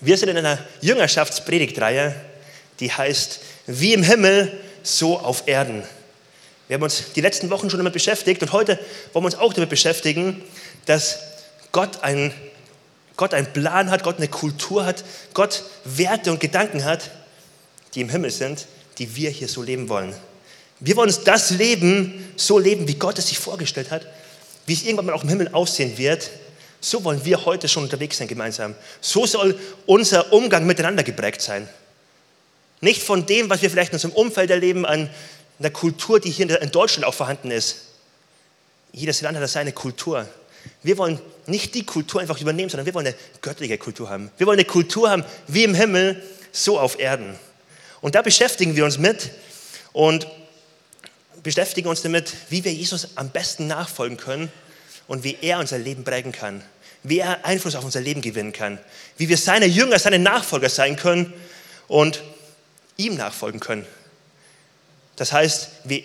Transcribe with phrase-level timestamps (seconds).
[0.00, 2.14] Wir sind in einer Jüngerschaftspredigtreihe,
[2.80, 5.82] die heißt Wie im Himmel, so auf Erden.
[6.68, 8.78] Wir haben uns die letzten Wochen schon damit beschäftigt und heute
[9.12, 10.42] wollen wir uns auch damit beschäftigen,
[10.84, 11.18] dass
[11.72, 12.32] Gott einen,
[13.16, 17.10] Gott einen Plan hat, Gott eine Kultur hat, Gott Werte und Gedanken hat,
[17.94, 18.66] die im Himmel sind,
[18.98, 20.14] die wir hier so leben wollen.
[20.78, 24.06] Wir wollen uns das Leben so leben, wie Gott es sich vorgestellt hat,
[24.66, 26.30] wie es irgendwann mal auch im Himmel aussehen wird
[26.80, 28.74] so wollen wir heute schon unterwegs sein gemeinsam.
[29.00, 31.68] So soll unser Umgang miteinander geprägt sein.
[32.80, 35.10] Nicht von dem, was wir vielleicht in unserem Umfeld erleben, an
[35.58, 37.86] einer Kultur, die hier in Deutschland auch vorhanden ist.
[38.92, 40.26] Jedes Land hat seine Kultur.
[40.82, 44.30] Wir wollen nicht die Kultur einfach übernehmen, sondern wir wollen eine göttliche Kultur haben.
[44.36, 47.38] Wir wollen eine Kultur haben, wie im Himmel, so auf Erden.
[48.00, 49.30] Und da beschäftigen wir uns mit
[49.92, 50.26] und
[51.42, 54.50] beschäftigen uns damit, wie wir Jesus am besten nachfolgen können
[55.08, 56.62] und wie er unser Leben prägen kann,
[57.02, 58.78] wie er Einfluss auf unser Leben gewinnen kann,
[59.16, 61.32] wie wir seine Jünger, seine Nachfolger sein können
[61.88, 62.22] und
[62.96, 63.86] ihm nachfolgen können.
[65.16, 66.04] Das heißt, wie,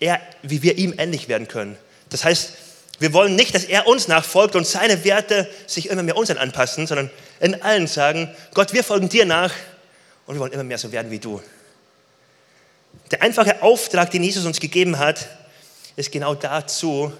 [0.00, 1.76] er, wie wir ihm ähnlich werden können.
[2.10, 2.52] Das heißt,
[2.98, 6.86] wir wollen nicht, dass er uns nachfolgt und seine Werte sich immer mehr unseren anpassen,
[6.86, 9.52] sondern in allen sagen, Gott, wir folgen dir nach
[10.26, 11.42] und wir wollen immer mehr so werden wie du.
[13.10, 15.26] Der einfache Auftrag, den Jesus uns gegeben hat,
[15.96, 17.12] ist genau dazu,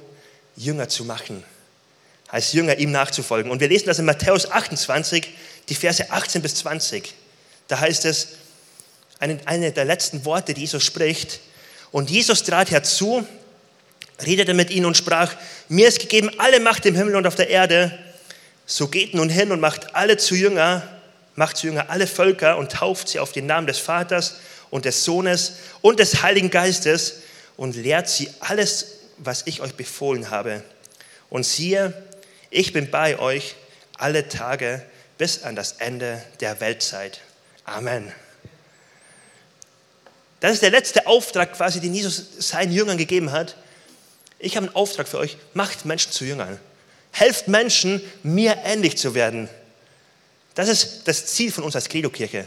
[0.57, 1.45] Jünger zu machen.
[2.29, 3.51] Als Jünger ihm nachzufolgen.
[3.51, 5.29] Und wir lesen das in Matthäus 28,
[5.69, 7.15] die Verse 18 bis 20.
[7.69, 8.29] Da heißt es,
[9.19, 11.41] eine, eine der letzten Worte, die Jesus spricht.
[11.91, 13.27] Und Jesus trat herzu,
[14.25, 15.35] redete mit ihnen und sprach,
[15.69, 17.97] mir ist gegeben alle Macht im Himmel und auf der Erde.
[18.67, 20.83] So geht nun hin und macht alle zu Jünger,
[21.35, 24.37] macht zu Jünger alle Völker und tauft sie auf den Namen des Vaters
[24.71, 27.17] und des Sohnes und des Heiligen Geistes
[27.57, 28.87] und lehrt sie alles
[29.19, 30.63] was ich euch befohlen habe.
[31.31, 31.95] Und siehe,
[32.51, 33.57] ich bin bei euch
[33.97, 34.83] alle Tage
[35.19, 37.21] bis an das Ende der Weltzeit.
[37.65, 38.13] Amen.
[40.41, 43.57] Das ist der letzte Auftrag quasi, den Jesus seinen Jüngern gegeben hat.
[44.41, 45.37] Ich habe einen Auftrag für euch.
[45.55, 46.59] Macht Menschen zu Jüngern.
[47.13, 49.49] Helft Menschen, mir ähnlich zu werden.
[50.55, 52.45] Das ist das Ziel von uns als Credo-Kirche.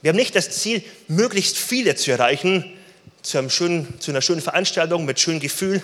[0.00, 2.77] Wir haben nicht das Ziel, möglichst viele zu erreichen,
[3.22, 5.82] zu, einem schönen, zu einer schönen Veranstaltung mit schönem Gefühl.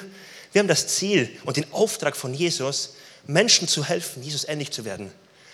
[0.53, 2.95] Wir haben das Ziel und den Auftrag von Jesus,
[3.27, 5.11] Menschen zu helfen, Jesus ähnlich zu werden.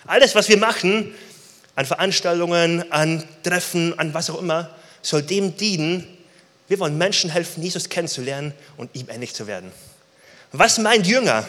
[0.06, 1.14] Alles, was wir machen,
[1.74, 6.06] an Veranstaltungen, an Treffen, an was auch immer, soll dem dienen.
[6.68, 9.72] Wir wollen Menschen helfen, Jesus kennenzulernen und ihm ähnlich zu werden.
[10.52, 11.46] Was meint Jünger?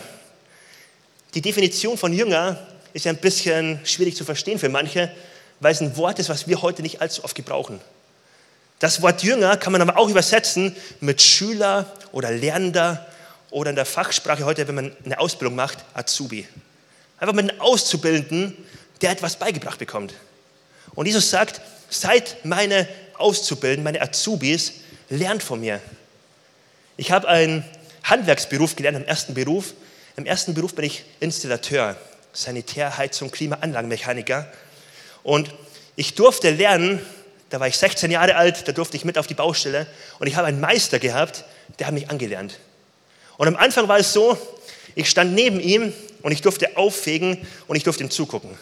[1.34, 5.12] Die Definition von Jünger ist ja ein bisschen schwierig zu verstehen für manche,
[5.59, 7.80] weil es ein Wort ist, was wir heute nicht allzu oft gebrauchen.
[8.81, 13.06] Das Wort Jünger kann man aber auch übersetzen mit Schüler oder Lernender
[13.52, 16.47] oder in der Fachsprache heute, wenn man eine Ausbildung macht, Azubi.
[17.20, 18.58] Einfach mit einem Auszubildenden,
[19.02, 20.16] der etwas beigebracht bekommt.
[20.96, 22.88] Und Jesus sagt, seid meine
[23.20, 24.74] Auszubildenden, meine Azubis,
[25.12, 25.80] lernt von mir.
[26.97, 27.64] Ich habe einen
[28.03, 29.75] Handwerksberuf gelernt, im ersten Beruf.
[30.18, 31.97] Im ersten Beruf bin ich Installateur,
[32.34, 34.52] Sanitär, Heizung, Klimaanlagenmechaniker.
[35.22, 35.53] Und
[35.96, 37.00] ich durfte lernen,
[37.52, 39.86] da war ich 16 Jahre alt, da durfte ich mit auf die Baustelle
[40.20, 41.44] und ich habe einen Meister gehabt,
[41.80, 42.58] der hat mich angelernt.
[43.38, 44.38] Und am Anfang war es so,
[44.96, 48.58] ich stand neben ihm und ich durfte auffegen und ich durfte ihm zugucken.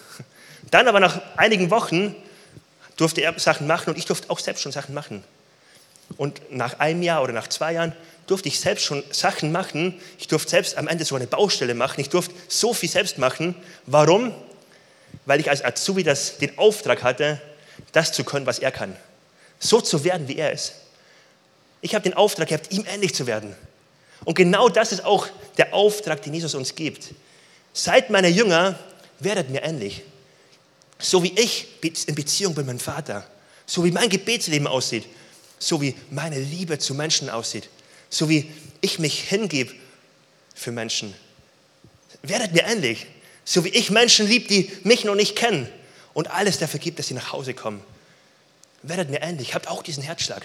[0.71, 2.15] Dann aber nach einigen Wochen
[2.97, 5.23] durfte er Sachen machen und ich durfte auch selbst schon Sachen machen.
[6.17, 7.93] Und nach einem Jahr oder nach zwei Jahren
[8.25, 9.99] durfte ich selbst schon Sachen machen.
[10.17, 12.01] Ich durfte selbst am Ende so eine Baustelle machen.
[12.01, 13.55] Ich durfte so viel selbst machen.
[13.85, 14.33] Warum?
[15.25, 17.39] Weil ich als Azubi das, den Auftrag hatte,
[17.91, 18.95] das zu können, was er kann.
[19.59, 20.73] So zu werden, wie er ist.
[21.81, 23.55] Ich habe den Auftrag gehabt, ihm ähnlich zu werden.
[24.25, 25.27] Und genau das ist auch
[25.57, 27.09] der Auftrag, den Jesus uns gibt.
[27.73, 28.77] Seid meine Jünger,
[29.19, 30.01] werdet mir ähnlich.
[30.97, 31.67] So wie ich
[32.07, 33.25] in Beziehung bin mit meinem Vater,
[33.65, 35.05] so wie mein Gebetsleben aussieht,
[35.57, 37.69] so wie meine Liebe zu Menschen aussieht,
[38.09, 38.51] so wie
[38.81, 39.73] ich mich hingebe
[40.53, 41.13] für Menschen.
[42.21, 43.05] Werdet mir ähnlich.
[43.45, 45.69] So wie ich Menschen liebe, die mich noch nicht kennen
[46.13, 47.83] und alles dafür gibt, dass sie nach Hause kommen.
[48.83, 49.53] Werdet mir ähnlich.
[49.53, 50.43] Habt auch diesen Herzschlag.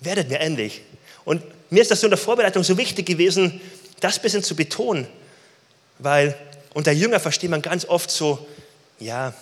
[0.00, 0.82] Werdet mir ähnlich.
[1.24, 3.60] Und mir ist das so in der Vorbereitung so wichtig gewesen,
[4.00, 5.06] das ein bisschen zu betonen,
[5.98, 6.36] weil
[6.74, 8.46] unter Jünger versteht man ganz oft so,
[8.98, 9.34] ja,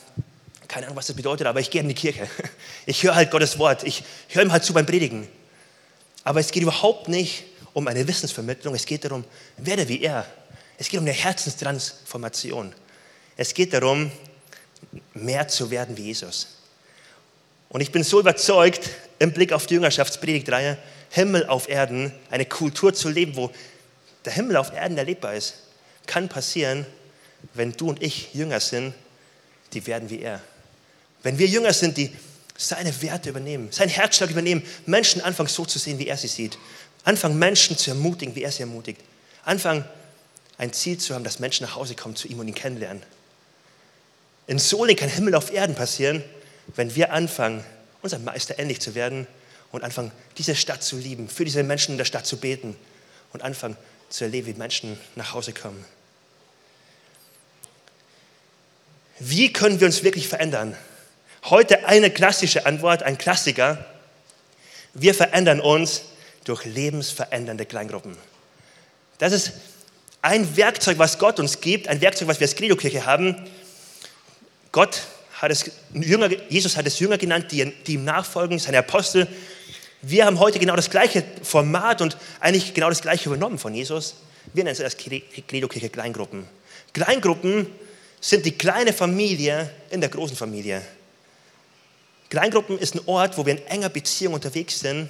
[0.69, 2.29] keine Ahnung, was das bedeutet, aber ich gehe in die Kirche.
[2.89, 3.83] Ich höre halt Gottes Wort.
[3.83, 5.27] Ich höre ihm halt zu beim Predigen.
[6.23, 7.43] Aber es geht überhaupt nicht
[7.73, 8.77] um eine Wissensvermittlung.
[8.77, 9.25] Es geht darum,
[9.57, 10.25] werde wie er.
[10.79, 12.73] Es geht um eine Herzenstransformation.
[13.37, 14.13] Es geht darum,
[15.15, 16.49] mehr zu werden wie Jesus.
[17.69, 20.79] Und ich bin so überzeugt, im Blick auf die Jüngerschaftspredigtreihe,
[21.11, 23.51] Himmel auf Erden, eine Kultur zu leben, wo
[24.25, 25.55] der Himmel auf Erden erlebbar ist,
[26.07, 26.87] kann passieren,
[27.55, 28.95] wenn du und ich Jünger sind,
[29.73, 30.41] die werden wie er.
[31.23, 32.13] Wenn wir Jünger sind, die
[32.57, 36.59] seine Werte übernehmen, seinen Herzschlag übernehmen, Menschen anfangen so zu sehen, wie er sie sieht.
[37.05, 39.01] Anfangen Menschen zu ermutigen, wie er sie ermutigt.
[39.45, 39.85] Anfangen
[40.59, 43.03] ein Ziel zu haben, dass Menschen nach Hause kommen zu ihm und ihn kennenlernen.
[44.47, 46.23] In Soling kann Himmel auf Erden passieren,
[46.75, 47.65] wenn wir anfangen,
[48.03, 49.27] unserem Meister ähnlich zu werden
[49.73, 52.77] und anfangen, diese Stadt zu lieben, für diese Menschen in der Stadt zu beten
[53.33, 53.77] und anfangen
[54.09, 55.85] zu erleben, wie Menschen nach Hause kommen.
[59.19, 60.77] Wie können wir uns wirklich verändern?
[61.45, 63.85] Heute eine klassische Antwort, ein Klassiker.
[64.95, 66.03] Wir verändern uns
[66.45, 68.17] durch lebensverändernde Kleingruppen.
[69.19, 69.53] Das ist
[70.23, 73.37] ein Werkzeug, was Gott uns gibt, ein Werkzeug, was wir als Credo-Kirche haben.
[74.73, 75.03] Gott
[75.41, 79.27] hat es Jünger, Jesus hat es Jünger genannt, die, die ihm nachfolgen, seine Apostel.
[80.03, 84.15] Wir haben heute genau das gleiche Format und eigentlich genau das gleiche übernommen von Jesus.
[84.55, 86.47] Wir nennen es als Credo-Kirche Kleingruppen.
[86.93, 87.67] Kleingruppen
[88.21, 90.83] sind die kleine Familie in der großen Familie.
[92.29, 95.09] Kleingruppen ist ein Ort, wo wir in enger Beziehung unterwegs sind,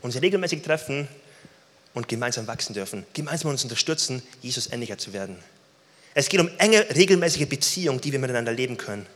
[0.00, 1.08] uns regelmäßig treffen
[1.94, 5.36] und gemeinsam wachsen dürfen, gemeinsam uns unterstützen, Jesus ähnlicher zu werden.
[6.14, 9.06] Es geht um enge, regelmäßige Beziehung, die wir miteinander leben können.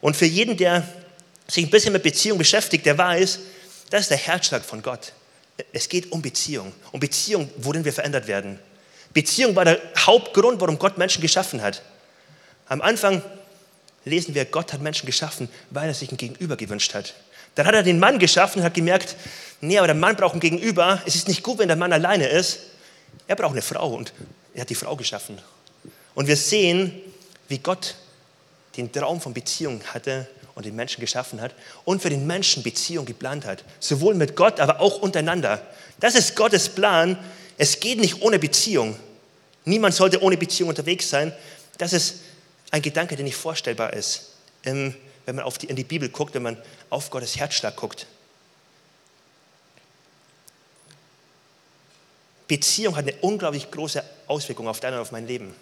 [0.00, 0.86] Und für jeden, der
[1.48, 3.40] sich ein bisschen mit Beziehung beschäftigt, der weiß,
[3.90, 5.12] das ist der Herzschlag von Gott.
[5.72, 8.58] Es geht um Beziehung, um Beziehung, worin wir verändert werden.
[9.12, 11.82] Beziehung war der Hauptgrund, warum Gott Menschen geschaffen hat.
[12.66, 13.22] Am Anfang
[14.04, 17.14] lesen wir, Gott hat Menschen geschaffen, weil er sich ein Gegenüber gewünscht hat.
[17.54, 19.16] Dann hat er den Mann geschaffen und hat gemerkt,
[19.60, 21.00] nee, aber der Mann braucht ein Gegenüber.
[21.06, 22.58] Es ist nicht gut, wenn der Mann alleine ist.
[23.28, 24.12] Er braucht eine Frau und
[24.54, 25.38] er hat die Frau geschaffen.
[26.14, 26.92] Und wir sehen,
[27.48, 27.96] wie Gott
[28.76, 33.04] den Traum von Beziehung hatte und den Menschen geschaffen hat und für den Menschen Beziehung
[33.04, 33.64] geplant hat.
[33.80, 35.60] Sowohl mit Gott, aber auch untereinander.
[36.00, 37.18] Das ist Gottes Plan.
[37.58, 38.96] Es geht nicht ohne Beziehung.
[39.64, 41.32] Niemand sollte ohne Beziehung unterwegs sein.
[41.78, 42.20] Das ist
[42.70, 44.30] ein Gedanke, der nicht vorstellbar ist,
[44.62, 44.94] wenn
[45.26, 46.56] man auf die, in die Bibel guckt, wenn man
[46.90, 48.06] auf Gottes Herzschlag guckt.
[52.46, 55.54] Beziehung hat eine unglaublich große Auswirkung auf dein und auf mein Leben.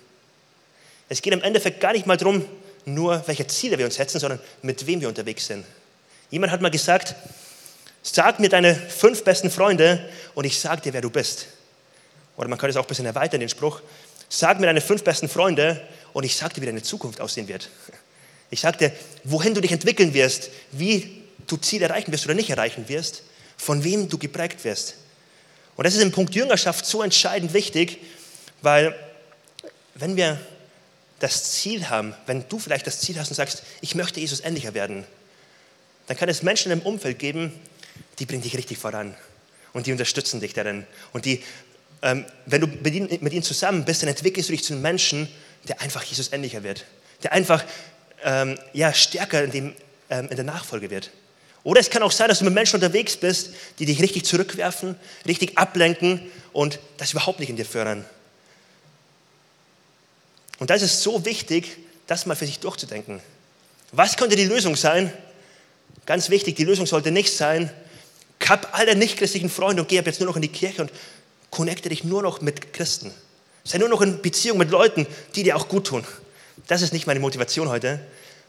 [1.13, 2.43] Es geht im Endeffekt gar nicht mal darum,
[2.87, 5.63] nur welche Ziele wir uns setzen, sondern mit wem wir unterwegs sind.
[6.31, 7.15] Jemand hat mal gesagt,
[8.03, 11.49] sag mir deine fünf besten Freunde und ich sag dir, wer du bist.
[12.39, 13.83] Oder man könnte es auch ein bisschen erweitern, den Spruch,
[14.31, 17.69] sag mir deine fünf besten Freunde und ich sage dir, wie deine Zukunft aussehen wird.
[18.49, 18.93] Ich sage dir,
[19.23, 23.23] wohin du dich entwickeln wirst, wie du Ziele erreichen wirst oder nicht erreichen wirst,
[23.59, 24.95] von wem du geprägt wirst.
[25.77, 27.99] Und das ist im Punkt Jüngerschaft so entscheidend wichtig,
[28.63, 28.95] weil
[29.95, 30.41] wenn wir
[31.23, 34.75] das Ziel haben, wenn du vielleicht das Ziel hast und sagst, ich möchte Jesus ähnlicher
[34.75, 35.05] werden,
[36.09, 37.53] dann kann es Menschen im Umfeld geben,
[38.19, 39.15] die bringen dich richtig voran
[39.73, 40.85] und die unterstützen dich darin.
[41.13, 41.43] Und die,
[42.03, 44.83] ähm, wenn du mit ihnen, mit ihnen zusammen bist, dann entwickelst du dich zu einem
[44.83, 45.29] Menschen,
[45.69, 46.87] der einfach Jesus ähnlicher wird,
[47.23, 47.65] der einfach
[48.25, 49.75] ähm, ja, stärker in, dem,
[50.11, 51.11] ähm, in der Nachfolge wird.
[51.63, 54.97] Oder es kann auch sein, dass du mit Menschen unterwegs bist, die dich richtig zurückwerfen,
[55.25, 56.21] richtig ablenken
[56.53, 58.05] und das überhaupt nicht in dir fördern.
[60.59, 63.21] Und da ist so wichtig, das mal für sich durchzudenken.
[63.93, 65.13] Was könnte die Lösung sein?
[66.07, 67.71] Ganz wichtig, die Lösung sollte nicht sein,
[68.39, 70.93] kapp alle nichtchristlichen Freunde und geh ab jetzt nur noch in die Kirche und
[71.51, 73.13] connecte dich nur noch mit Christen.
[73.65, 75.07] Sei nur noch in Beziehung mit Leuten,
[75.37, 76.05] die dir auch gut tun.
[76.67, 78.01] Das ist nicht meine Motivation heute.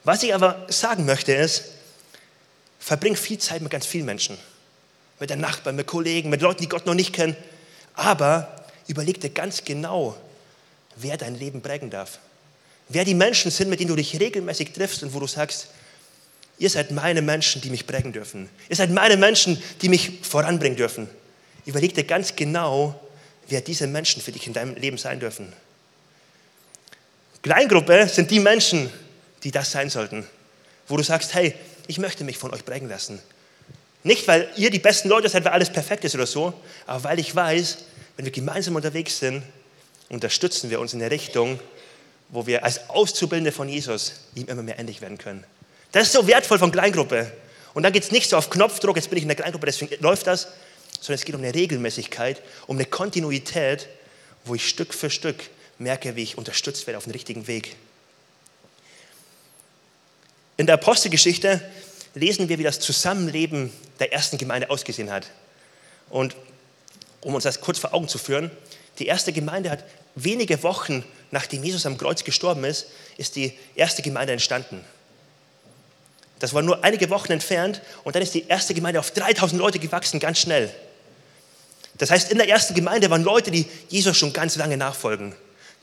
[0.04, 1.66] Was ich aber sagen möchte ist,
[2.80, 4.38] verbring viel Zeit mit ganz vielen Menschen.
[5.20, 7.38] Mit deinen Nachbarn, mit Kollegen, mit Leuten, die Gott noch nicht kennen.
[7.94, 10.18] Aber überleg dir ganz genau,
[10.96, 12.20] wer dein Leben prägen darf.
[12.90, 15.68] Wer die Menschen sind, mit denen du dich regelmäßig triffst und wo du sagst,
[16.60, 18.50] ihr seid meine Menschen, die mich prägen dürfen.
[18.70, 21.10] Ihr seid meine Menschen, die mich voranbringen dürfen.
[21.66, 23.00] Überleg dir ganz genau,
[23.48, 25.52] wer diese Menschen für dich in deinem Leben sein dürfen.
[27.42, 28.90] Kleingruppe sind die Menschen,
[29.44, 30.26] die das sein sollten,
[30.88, 31.54] wo du sagst, hey,
[31.88, 33.20] ich möchte mich von euch prägen lassen.
[34.04, 36.54] Nicht, weil ihr die besten Leute seid, weil alles perfekt ist oder so,
[36.86, 37.78] aber weil ich weiß,
[38.16, 39.44] wenn wir gemeinsam unterwegs sind,
[40.14, 41.60] unterstützen wir uns in der Richtung,
[42.30, 45.44] wo wir als Auszubildende von Jesus ihm immer mehr ähnlich werden können.
[45.92, 47.32] Das ist so wertvoll von Kleingruppe.
[47.74, 50.02] Und dann geht es nicht so auf Knopfdruck, jetzt bin ich in der Kleingruppe, deswegen
[50.02, 50.48] läuft das,
[51.02, 53.90] sondern es geht um eine Regelmäßigkeit, um eine Kontinuität,
[54.46, 57.76] wo ich Stück für Stück merke, wie ich unterstützt werde auf dem richtigen Weg.
[60.58, 61.60] In der Apostelgeschichte
[62.14, 65.26] lesen wir, wie das Zusammenleben der ersten Gemeinde ausgesehen hat.
[66.12, 66.36] Und
[67.22, 68.52] um uns das kurz vor Augen zu führen,
[69.00, 69.84] die erste Gemeinde hat
[70.16, 72.86] wenige Wochen nachdem Jesus am Kreuz gestorben ist,
[73.18, 74.86] ist die erste Gemeinde entstanden.
[76.40, 79.80] Das war nur einige Wochen entfernt und dann ist die erste Gemeinde auf 3000 Leute
[79.80, 80.70] gewachsen, ganz schnell.
[81.98, 85.36] Das heißt, in der ersten Gemeinde waren Leute, die Jesus schon ganz lange nachfolgen.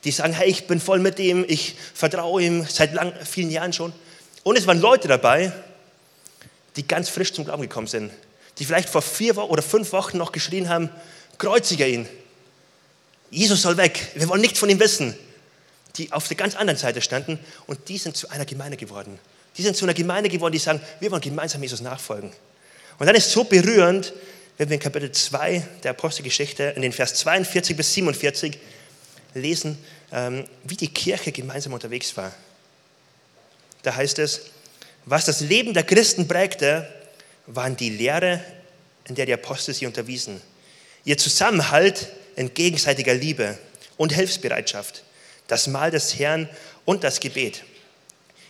[0.04, 3.72] Die sagen, hey, ich bin voll mit ihm, ich vertraue ihm seit lang, vielen Jahren
[3.72, 3.92] schon.
[4.44, 5.52] Und es waren Leute dabei,
[6.76, 8.12] die ganz frisch zum Glauben gekommen sind,
[8.58, 10.90] die vielleicht vor vier oder fünf Wochen noch geschrien haben,
[11.38, 12.08] kreuzige ihn.
[13.30, 15.16] Jesus soll weg, wir wollen nichts von ihm wissen.
[15.96, 19.18] Die auf der ganz anderen Seite standen und die sind zu einer Gemeinde geworden.
[19.56, 22.30] Die sind zu einer Gemeinde geworden, die sagen, wir wollen gemeinsam Jesus nachfolgen.
[22.98, 24.12] Und dann ist so berührend,
[24.58, 28.58] wenn wir in Kapitel 2 der Apostelgeschichte, in den Vers 42 bis 47
[29.34, 29.78] lesen,
[30.12, 32.32] ähm, wie die Kirche gemeinsam unterwegs war.
[33.82, 34.42] Da heißt es,
[35.06, 36.88] was das Leben der Christen prägte,
[37.46, 38.44] waren die Lehre,
[39.06, 40.40] in der die Apostel sie unterwiesen.
[41.04, 42.08] Ihr Zusammenhalt
[42.40, 43.58] in gegenseitiger Liebe
[43.98, 45.04] und Hilfsbereitschaft,
[45.46, 46.48] das Mahl des Herrn
[46.86, 47.64] und das Gebet.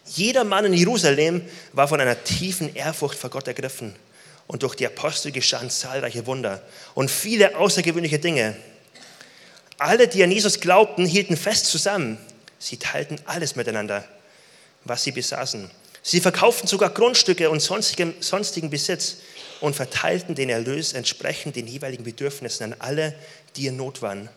[0.06, 1.42] Jeder Mann in Jerusalem
[1.72, 3.96] war von einer tiefen Ehrfurcht vor Gott ergriffen.
[4.46, 6.62] Und durch die Apostel geschahen zahlreiche Wunder
[6.94, 8.56] und viele außergewöhnliche Dinge.
[9.78, 12.18] Alle, die an Jesus glaubten, hielten fest zusammen.
[12.60, 14.04] Sie teilten alles miteinander,
[14.84, 15.68] was sie besaßen.
[16.02, 19.16] Sie verkauften sogar Grundstücke und sonstigen, sonstigen Besitz
[19.60, 23.14] und verteilten den Erlös entsprechend den jeweiligen Bedürfnissen an alle,
[23.56, 24.28] die in Not waren.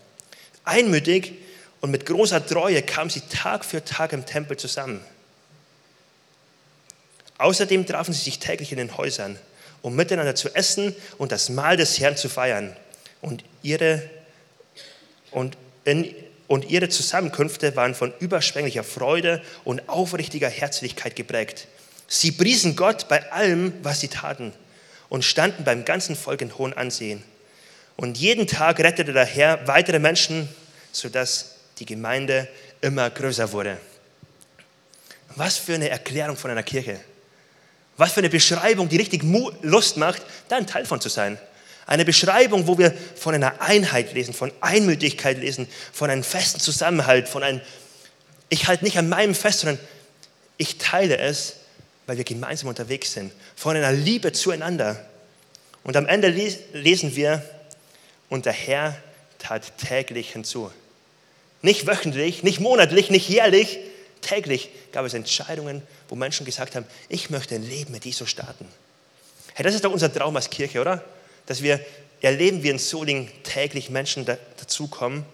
[0.66, 1.34] Einmütig
[1.82, 5.02] und mit großer Treue kamen sie Tag für Tag im Tempel zusammen.
[7.38, 9.38] Außerdem trafen sie sich täglich in den Häusern,
[9.82, 12.76] um miteinander zu essen und das Mahl des Herrn zu feiern.
[13.22, 14.10] Und ihre
[15.32, 16.14] und, in,
[16.48, 21.68] und ihre Zusammenkünfte waren von überschwänglicher Freude und aufrichtiger Herzlichkeit geprägt.
[22.08, 24.54] Sie priesen Gott bei allem, was sie taten
[25.14, 27.24] und standen beim ganzen Volk in hohem Ansehen.
[27.96, 30.50] Und jeden Tag rettete der Herr weitere Menschen,
[30.92, 32.48] sodass die Gemeinde
[32.82, 33.78] immer größer wurde.
[35.36, 37.00] Was für eine Erklärung von einer Kirche.
[37.96, 39.22] Was für eine Beschreibung, die richtig
[39.62, 41.38] Lust macht, da ein Teil von zu sein.
[41.86, 47.30] Eine Beschreibung, wo wir von einer Einheit lesen, von Einmütigkeit lesen, von einem festen Zusammenhalt,
[47.30, 47.62] von einem,
[48.50, 49.80] ich halte nicht an meinem fest, sondern
[50.58, 51.58] ich teile es,
[52.06, 55.04] weil wir gemeinsam unterwegs sind, von einer Liebe zueinander.
[55.84, 57.44] Und am Ende lesen wir,
[58.30, 58.98] und der Herr
[59.38, 60.72] tat täglich hinzu.
[61.62, 63.80] Nicht wöchentlich, nicht monatlich, nicht jährlich,
[64.22, 68.68] täglich gab es Entscheidungen, wo Menschen gesagt haben, ich möchte ein Leben mit Jesus starten.
[69.54, 71.04] Hey, das ist doch unser Traum als Kirche, oder?
[71.46, 71.80] dass wir
[72.22, 75.26] erleben, wie in Solingen täglich Menschen dazukommen,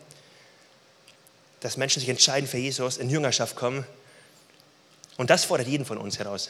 [1.60, 3.86] dass Menschen sich entscheiden für Jesus, in Jüngerschaft kommen.
[5.20, 6.50] Und das fordert jeden von uns heraus.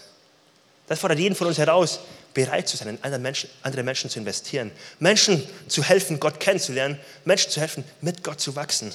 [0.87, 2.01] Das fordert jeden von uns heraus,
[2.35, 6.99] bereit zu sein, in andere Menschen, andere Menschen zu investieren, Menschen zu helfen, Gott kennenzulernen,
[7.25, 8.93] Menschen zu helfen, mit Gott zu wachsen.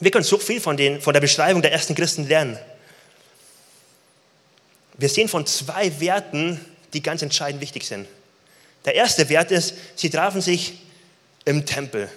[0.00, 2.58] Wir können so viel von, den, von der Beschreibung der ersten Christen lernen.
[4.94, 6.60] Wir sehen von zwei Werten,
[6.92, 8.08] die ganz entscheidend wichtig sind.
[8.86, 10.80] Der erste Wert ist, sie trafen sich
[11.44, 12.08] im Tempel.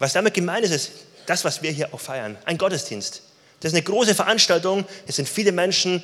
[0.00, 0.90] Was damit gemeint ist, ist
[1.26, 3.22] das, was wir hier auch feiern, ein Gottesdienst.
[3.60, 6.02] Das ist eine große Veranstaltung, es sind viele Menschen,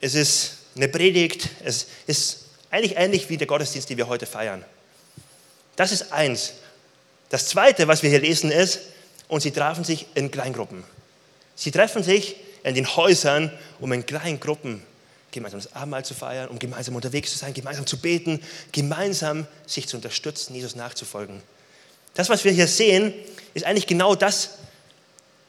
[0.00, 4.64] es ist eine Predigt, es ist eigentlich ähnlich wie der Gottesdienst, den wir heute feiern.
[5.76, 6.54] Das ist eins.
[7.28, 8.80] Das zweite, was wir hier lesen, ist,
[9.28, 10.84] und sie trafen sich in Kleingruppen.
[11.56, 14.82] Sie treffen sich in den Häusern, um in kleinen Gruppen
[15.32, 18.40] gemeinsam das Abendmahl zu feiern, um gemeinsam unterwegs zu sein, gemeinsam zu beten,
[18.72, 21.42] gemeinsam sich zu unterstützen, Jesus nachzufolgen.
[22.14, 23.12] Das, was wir hier sehen,
[23.52, 24.50] ist eigentlich genau das.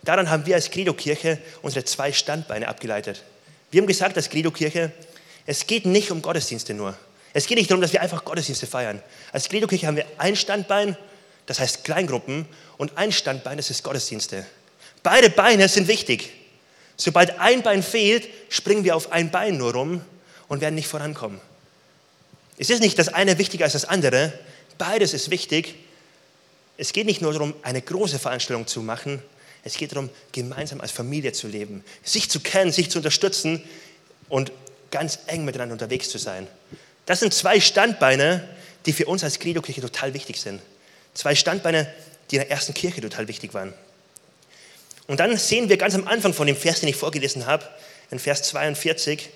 [0.07, 3.23] Daran haben wir als Credo-Kirche unsere zwei Standbeine abgeleitet.
[3.71, 4.93] Wir haben gesagt, als Credo-Kirche,
[5.45, 6.97] es geht nicht um Gottesdienste nur.
[7.33, 9.03] Es geht nicht darum, dass wir einfach Gottesdienste feiern.
[9.33, 10.95] Als Credo-Kirche haben wir ein Standbein,
[11.45, 12.45] das heißt Kleingruppen,
[12.77, 14.45] und ein Standbein, das ist Gottesdienste.
[15.03, 16.31] Beide Beine sind wichtig.
[16.95, 20.01] Sobald ein Bein fehlt, springen wir auf ein Bein nur rum
[20.47, 21.41] und werden nicht vorankommen.
[22.57, 24.31] Es ist nicht das eine wichtiger als das andere.
[24.77, 25.75] Beides ist wichtig.
[26.77, 29.21] Es geht nicht nur darum, eine große Veranstaltung zu machen.
[29.67, 33.61] Es geht darum, gemeinsam als Familie zu leben, sich zu kennen, sich zu unterstützen
[34.29, 34.53] und
[34.91, 36.47] ganz eng miteinander unterwegs zu sein.
[37.05, 38.47] Das sind zwei Standbeine,
[38.85, 40.61] die für uns als Credo-Kirche total wichtig sind.
[41.13, 41.93] Zwei Standbeine,
[42.31, 43.73] die in der ersten Kirche total wichtig waren.
[45.07, 47.67] Und dann sehen wir ganz am Anfang von dem Vers, den ich vorgelesen habe,
[48.09, 49.29] in Vers 42,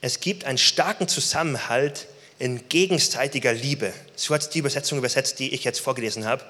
[0.00, 2.06] es gibt einen starken Zusammenhalt
[2.38, 3.92] in gegenseitiger Liebe.
[4.14, 6.42] So hat die Übersetzung übersetzt, die ich jetzt vorgelesen habe.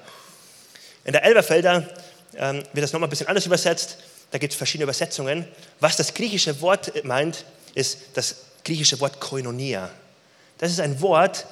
[1.07, 1.89] In der Elberfelder
[2.35, 3.97] ähm, wird das nochmal ein bisschen anders übersetzt.
[4.29, 5.47] Da gibt es verschiedene Übersetzungen.
[5.79, 8.35] Was das griechische Wort meint, ist das
[8.65, 9.89] griechische Wort Koinonia.
[10.57, 11.47] Das ist ein Wort,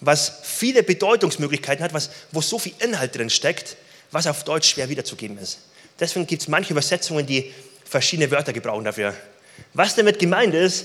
[0.00, 3.78] was viele Bedeutungsmöglichkeiten hat, was, wo so viel Inhalt drin steckt,
[4.10, 5.60] was auf Deutsch schwer wiederzugeben ist.
[5.98, 7.54] Deswegen gibt es manche Übersetzungen, die
[7.86, 9.14] verschiedene Wörter gebrauchen dafür.
[9.72, 10.84] Was damit gemeint ist,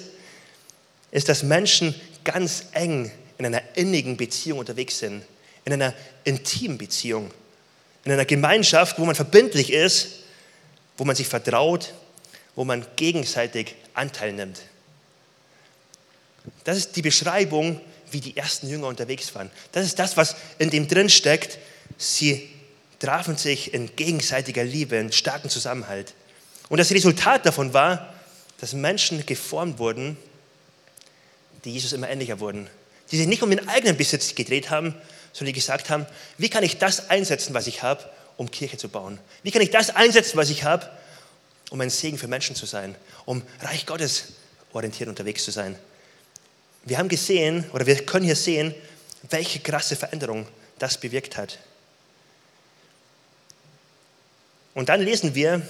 [1.12, 1.94] ist, dass Menschen
[2.24, 5.24] ganz eng in einer innigen Beziehung unterwegs sind,
[5.66, 5.94] in einer
[6.24, 7.30] intimen Beziehung,
[8.06, 10.20] in einer Gemeinschaft, wo man verbindlich ist,
[10.98, 11.94] wo man sich vertraut,
[12.56, 14.62] wo man gegenseitig Anteil nimmt.
[16.64, 17.82] Das ist die Beschreibung,
[18.12, 19.50] wie die ersten Jünger unterwegs waren.
[19.72, 21.58] Das ist das, was in dem drin steckt.
[21.98, 22.48] Sie
[23.00, 26.14] trafen sich in gegenseitiger Liebe, in starken Zusammenhalt.
[26.70, 28.14] Und das Resultat davon war,
[28.60, 30.18] dass Menschen geformt wurden,
[31.66, 32.70] die Jesus immer ähnlicher wurden.
[33.12, 34.96] Die sich nicht um den eigenen Besitz gedreht haben,
[35.36, 36.06] sondern die gesagt haben,
[36.38, 39.20] wie kann ich das einsetzen, was ich habe, um Kirche zu bauen?
[39.44, 40.90] Wie kann ich das einsetzen, was ich habe,
[41.72, 44.36] um ein Segen für Menschen zu sein, um Reich Gottes
[44.72, 45.78] orientiert unterwegs zu sein?
[46.86, 48.74] Wir haben gesehen, oder wir können hier sehen,
[49.30, 50.48] welche krasse Veränderung
[50.80, 51.60] das bewirkt hat.
[54.74, 55.68] Und dann lesen wir,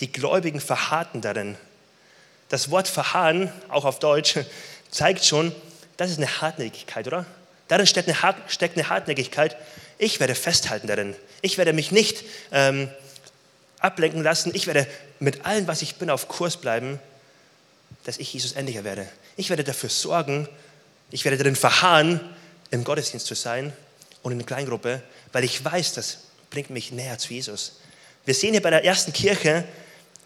[0.00, 1.56] die Gläubigen verharrten darin.
[2.48, 4.40] Das Wort verharren, auch auf Deutsch,
[4.90, 5.54] zeigt schon,
[5.96, 7.26] das ist eine Hartnäckigkeit, oder?
[7.68, 9.56] Darin steckt eine, steckt eine Hartnäckigkeit.
[9.98, 11.14] Ich werde festhalten darin.
[11.40, 12.88] Ich werde mich nicht ähm,
[13.78, 14.52] ablenken lassen.
[14.54, 14.86] Ich werde
[15.20, 16.98] mit allem, was ich bin, auf Kurs bleiben,
[18.04, 19.08] dass ich Jesus ähnlicher werde.
[19.36, 20.48] Ich werde dafür sorgen,
[21.10, 22.20] ich werde darin verharren,
[22.70, 23.72] im Gottesdienst zu sein
[24.22, 25.02] und in der Kleingruppe,
[25.32, 26.18] weil ich weiß, das
[26.50, 27.80] bringt mich näher zu Jesus.
[28.24, 29.64] Wir sehen hier bei der ersten Kirche,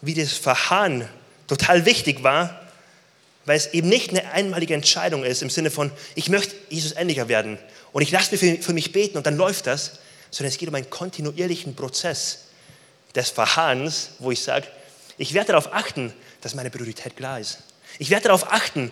[0.01, 1.07] wie das Verharren
[1.47, 2.66] total wichtig war,
[3.47, 7.29] weil es eben nicht eine einmalige Entscheidung ist im Sinne von, ich möchte Jesus ähnlicher
[7.29, 7.57] werden
[7.93, 9.93] und ich lasse mich für mich beten und dann läuft das,
[10.31, 12.39] sondern es geht um einen kontinuierlichen Prozess
[13.15, 14.67] des Verharrens, wo ich sage,
[15.17, 17.59] ich werde darauf achten, dass meine Priorität klar ist.
[17.99, 18.91] Ich werde darauf achten,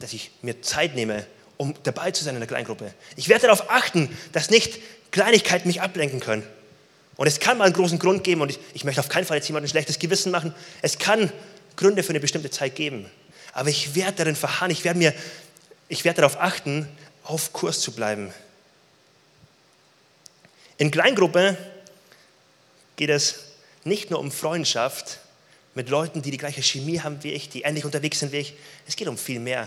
[0.00, 1.24] dass ich mir Zeit nehme,
[1.56, 2.92] um dabei zu sein in der Kleingruppe.
[3.16, 4.78] Ich werde darauf achten, dass nicht
[5.12, 6.46] Kleinigkeiten mich ablenken können.
[7.16, 9.38] Und es kann mal einen großen Grund geben, und ich, ich möchte auf keinen Fall
[9.38, 10.54] jetzt jemandem ein schlechtes Gewissen machen.
[10.82, 11.32] Es kann
[11.74, 13.06] Gründe für eine bestimmte Zeit geben.
[13.58, 15.12] Aber ich werde darin verharren, ich werde, mir,
[15.88, 16.88] ich werde darauf achten,
[17.24, 18.32] auf Kurs zu bleiben.
[20.76, 21.56] In Kleingruppe
[22.94, 23.46] geht es
[23.82, 25.18] nicht nur um Freundschaft
[25.74, 28.54] mit Leuten, die die gleiche Chemie haben wie ich, die ähnlich unterwegs sind wie ich.
[28.86, 29.66] Es geht um viel mehr.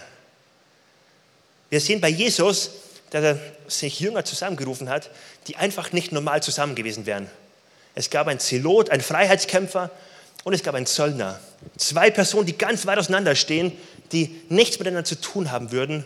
[1.69, 2.71] Wir sehen bei Jesus,
[3.09, 5.09] dass er sich Jünger zusammengerufen hat,
[5.47, 7.29] die einfach nicht normal zusammen gewesen wären.
[7.93, 9.91] Es gab einen Zelot, einen Freiheitskämpfer
[10.43, 11.39] und es gab einen Zöllner.
[11.77, 13.71] Zwei Personen, die ganz weit auseinander stehen,
[14.11, 16.05] die nichts miteinander zu tun haben würden.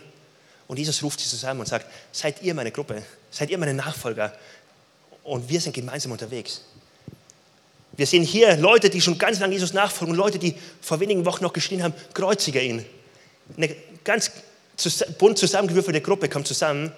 [0.68, 4.32] Und Jesus ruft sie zusammen und sagt, seid ihr meine Gruppe, seid ihr meine Nachfolger
[5.22, 6.62] und wir sind gemeinsam unterwegs.
[7.96, 11.42] Wir sehen hier Leute, die schon ganz lange Jesus nachfolgen, Leute, die vor wenigen Wochen
[11.42, 12.84] noch geschrien haben, kreuzige ihn.
[13.56, 14.30] Eine ganz
[15.18, 16.92] bunt zusammengewürfelte Gruppe kommt zusammen,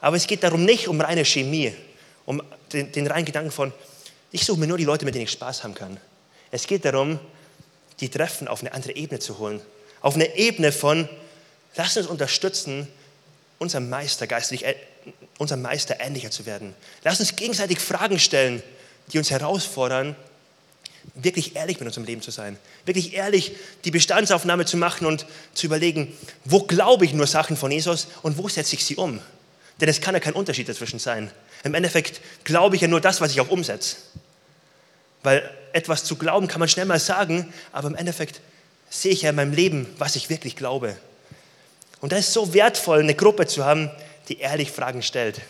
[0.00, 1.74] aber es geht darum nicht um reine Chemie,
[2.24, 3.72] um den, den reinen Gedanken von,
[4.30, 5.98] ich suche mir nur die Leute, mit denen ich Spaß haben kann.
[6.50, 7.18] Es geht darum,
[8.00, 9.60] die Treffen auf eine andere Ebene zu holen.
[10.00, 11.08] Auf eine Ebene von,
[11.76, 12.88] lass uns unterstützen,
[13.58, 14.74] unserem Meister geistlich, äh,
[15.38, 16.74] unserem Meister ähnlicher zu werden.
[17.04, 18.62] Lass uns gegenseitig Fragen stellen,
[19.12, 20.16] die uns herausfordern,
[21.14, 22.58] wirklich ehrlich mit unserem Leben zu sein.
[22.84, 23.52] Wirklich ehrlich
[23.84, 28.38] die Bestandsaufnahme zu machen und zu überlegen, wo glaube ich nur Sachen von Jesus und
[28.38, 29.20] wo setze ich sie um?
[29.80, 31.30] Denn es kann ja kein Unterschied dazwischen sein.
[31.64, 33.96] Im Endeffekt glaube ich ja nur das, was ich auch umsetze.
[35.22, 38.40] Weil etwas zu glauben kann man schnell mal sagen, aber im Endeffekt
[38.88, 40.96] sehe ich ja in meinem Leben, was ich wirklich glaube.
[42.00, 43.90] Und da ist so wertvoll, eine Gruppe zu haben,
[44.28, 45.40] die ehrlich Fragen stellt.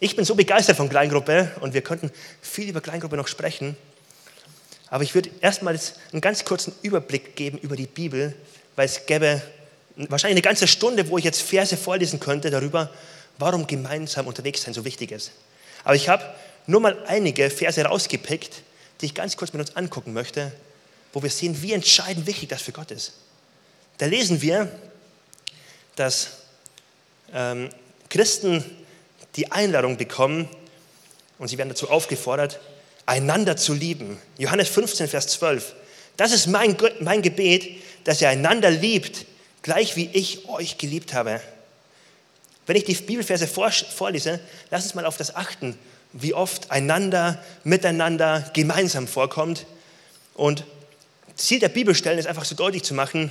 [0.00, 3.76] Ich bin so begeistert von Kleingruppe und wir könnten viel über Kleingruppe noch sprechen.
[4.90, 5.78] Aber ich würde erstmal
[6.12, 8.34] einen ganz kurzen Überblick geben über die Bibel,
[8.76, 9.42] weil es gäbe
[9.96, 12.90] wahrscheinlich eine ganze Stunde, wo ich jetzt Verse vorlesen könnte darüber,
[13.38, 15.32] warum gemeinsam unterwegs sein so wichtig ist.
[15.84, 16.24] Aber ich habe
[16.68, 18.62] nur mal einige Verse rausgepickt,
[19.00, 20.52] die ich ganz kurz mit uns angucken möchte,
[21.12, 23.14] wo wir sehen, wie entscheidend wichtig das für Gott ist.
[23.96, 24.70] Da lesen wir,
[25.96, 26.28] dass
[27.32, 27.70] ähm,
[28.10, 28.62] Christen
[29.36, 30.46] die Einladung bekommen
[31.38, 32.60] und sie werden dazu aufgefordert,
[33.06, 34.18] einander zu lieben.
[34.36, 35.74] Johannes 15, Vers 12.
[36.18, 39.24] Das ist mein, mein Gebet, dass ihr einander liebt,
[39.62, 41.40] gleich wie ich euch geliebt habe.
[42.66, 45.78] Wenn ich die Bibelverse vorlese, lass uns mal auf das achten,
[46.12, 49.66] wie oft einander, miteinander, gemeinsam vorkommt.
[50.34, 50.64] Und
[51.36, 53.30] Ziel der Bibelstellen ist einfach so deutlich zu machen,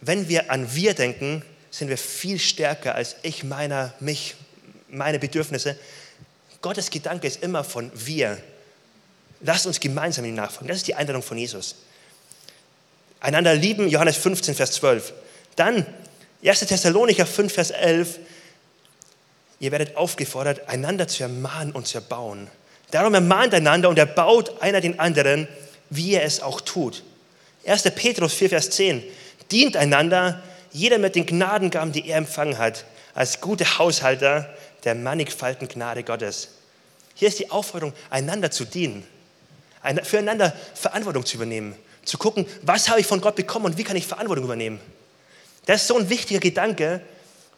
[0.00, 4.34] wenn wir an wir denken, sind wir viel stärker als ich, meiner, mich,
[4.88, 5.76] meine Bedürfnisse.
[6.62, 8.38] Gottes Gedanke ist immer von wir.
[9.40, 10.68] Lasst uns gemeinsam ihm nachfolgen.
[10.68, 11.76] Das ist die Einladung von Jesus.
[13.20, 15.12] Einander lieben, Johannes 15, Vers 12.
[15.56, 15.86] Dann
[16.44, 16.60] 1.
[16.60, 18.18] Thessalonicher 5, Vers 11.
[19.60, 22.48] Ihr werdet aufgefordert, einander zu ermahnen und zu erbauen.
[22.90, 25.46] Darum ermahnt einander und erbaut einer den anderen,
[25.90, 27.04] wie er es auch tut.
[27.66, 27.82] 1.
[27.94, 29.02] Petrus 4, Vers 10.
[29.52, 30.42] Dient einander,
[30.72, 34.52] jeder mit den Gnadengaben, die er empfangen hat, als gute Haushalter
[34.84, 36.48] der mannigfalten Gnade Gottes.
[37.14, 39.06] Hier ist die Aufforderung, einander zu dienen.
[40.04, 43.96] füreinander Verantwortung zu übernehmen, zu gucken, was habe ich von Gott bekommen und wie kann
[43.96, 44.80] ich Verantwortung übernehmen.
[45.66, 47.02] Das ist so ein wichtiger Gedanke,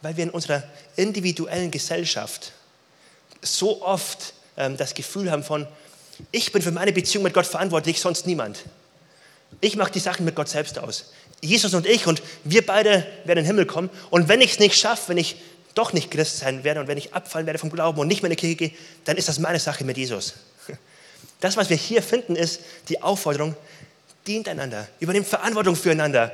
[0.03, 0.61] weil wir in unserer
[0.97, 2.51] individuellen Gesellschaft
[3.41, 5.65] so oft ähm, das Gefühl haben von,
[6.31, 8.59] ich bin für meine Beziehung mit Gott verantwortlich, sonst niemand.
[9.61, 11.11] Ich mache die Sachen mit Gott selbst aus.
[11.41, 13.89] Jesus und ich und wir beide werden in den Himmel kommen.
[14.09, 15.37] Und wenn ich es nicht schaffe, wenn ich
[15.73, 18.29] doch nicht Christ sein werde und wenn ich abfallen werde vom Glauben und nicht mehr
[18.29, 18.71] in die Kirche gehe,
[19.05, 20.33] dann ist das meine Sache mit Jesus.
[21.39, 23.55] Das, was wir hier finden, ist die Aufforderung,
[24.27, 26.31] dient einander, übernimmt Verantwortung füreinander,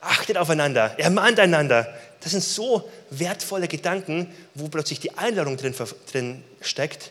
[0.00, 1.92] achtet aufeinander, ermahnt einander.
[2.22, 5.74] Das sind so wertvolle Gedanken, wo plötzlich die Einladung drin,
[6.10, 7.10] drin steckt.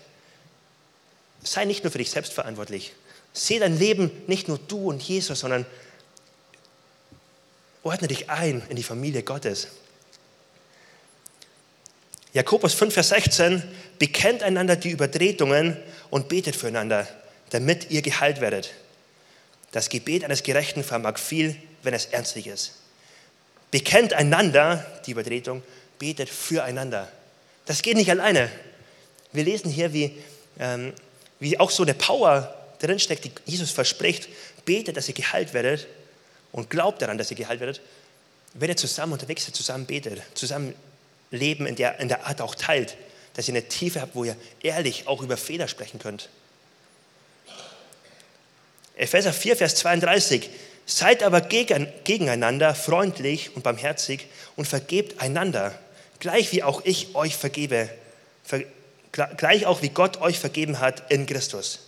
[1.44, 2.94] Sei nicht nur für dich selbst verantwortlich.
[3.34, 5.66] Seh dein Leben nicht nur du und Jesus, sondern
[7.84, 9.68] ordne dich ein in die Familie Gottes.
[12.34, 13.64] Jakobus 5, Vers 16,
[14.00, 15.76] bekennt einander die Übertretungen
[16.10, 17.08] und betet füreinander,
[17.50, 18.72] damit ihr geheilt werdet.
[19.72, 22.81] Das Gebet eines Gerechten vermag viel, wenn es ernstlich ist.
[23.72, 25.64] Bekennt einander die Übertretung,
[25.98, 27.10] betet füreinander.
[27.66, 28.50] Das geht nicht alleine.
[29.32, 30.18] Wir lesen hier, wie,
[30.60, 30.94] ähm,
[31.40, 34.28] wie auch so eine Power drinsteckt, die Jesus verspricht.
[34.66, 35.88] Betet, dass ihr geheilt werdet
[36.52, 37.82] und glaubt daran, dass ihr geheilt werdet.
[38.54, 40.76] Wenn ihr zusammen unterwegs seid, zusammen betet, zusammen
[41.32, 42.98] Leben in der, in der Art auch teilt,
[43.36, 46.28] dass ihr eine Tiefe habt, wo ihr ehrlich auch über Fehler sprechen könnt.
[48.96, 50.50] Epheser 4, Vers 32.
[50.94, 54.28] Seid aber gegeneinander freundlich und barmherzig
[54.58, 55.74] und vergebt einander,
[56.20, 57.90] gleich wie auch ich euch vergebe,
[59.38, 61.80] gleich auch wie Gott euch vergeben hat in Christus.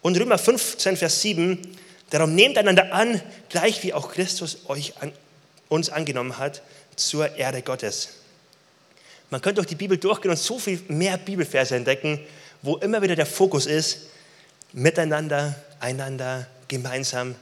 [0.00, 1.76] Und Römer 15, Vers 7,
[2.10, 5.10] darum nehmt einander an, gleich wie auch Christus euch an,
[5.68, 6.62] uns angenommen hat,
[6.94, 8.10] zur Ehre Gottes.
[9.30, 12.20] Man könnte auch die Bibel durchgehen und so viel mehr Bibelverse entdecken,
[12.62, 14.02] wo immer wieder der Fokus ist,
[14.72, 17.34] miteinander, einander, gemeinsam.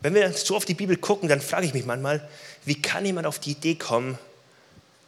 [0.00, 2.28] Wenn wir so auf die Bibel gucken, dann frage ich mich manchmal,
[2.64, 4.18] wie kann jemand auf die Idee kommen,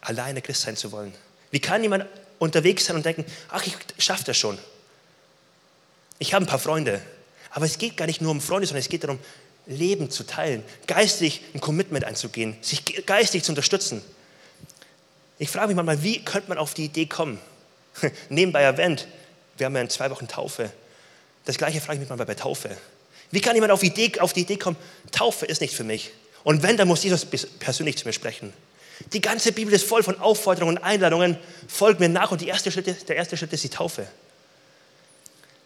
[0.00, 1.12] alleine Christ sein zu wollen?
[1.50, 2.06] Wie kann jemand
[2.38, 4.58] unterwegs sein und denken, ach, ich schaffe das schon.
[6.18, 7.00] Ich habe ein paar Freunde.
[7.50, 9.18] Aber es geht gar nicht nur um Freunde, sondern es geht darum,
[9.66, 14.02] Leben zu teilen, geistig ein Commitment einzugehen, sich geistig zu unterstützen.
[15.38, 17.40] Ich frage mich manchmal, wie könnte man auf die Idee kommen?
[18.28, 19.08] Nebenbei erwähnt,
[19.56, 20.70] wir haben ja in zwei Wochen Taufe.
[21.44, 22.76] Das gleiche frage ich mich manchmal bei Taufe.
[23.30, 24.76] Wie kann jemand auf die, Idee, auf die Idee kommen,
[25.12, 26.12] Taufe ist nicht für mich?
[26.42, 27.26] Und wenn, dann muss Jesus
[27.58, 28.52] persönlich zu mir sprechen.
[29.12, 31.36] Die ganze Bibel ist voll von Aufforderungen und Einladungen.
[31.68, 34.06] Folgt mir nach und erste Schritt, der erste Schritt ist die Taufe.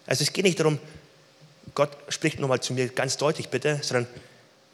[0.07, 0.79] Also es geht nicht darum,
[1.75, 4.07] Gott spricht nochmal zu mir ganz deutlich bitte, sondern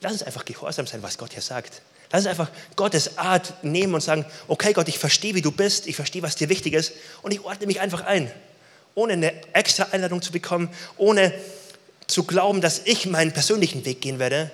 [0.00, 1.82] lass uns einfach gehorsam sein, was Gott hier sagt.
[2.12, 5.88] Lass uns einfach Gottes Art nehmen und sagen, okay Gott, ich verstehe, wie du bist,
[5.88, 8.30] ich verstehe, was dir wichtig ist und ich ordne mich einfach ein
[8.94, 11.32] ohne eine extra Einladung zu bekommen, ohne
[12.06, 14.50] zu glauben, dass ich meinen persönlichen Weg gehen werde,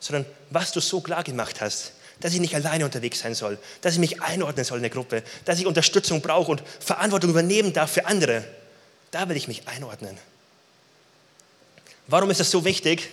[0.00, 3.94] sondern was du so klar gemacht hast, dass ich nicht alleine unterwegs sein soll, dass
[3.94, 7.92] ich mich einordnen soll in der Gruppe, dass ich Unterstützung brauche und Verantwortung übernehmen darf
[7.92, 8.44] für andere.
[9.10, 10.16] Da will ich mich einordnen.
[12.06, 13.10] Warum ist das so wichtig?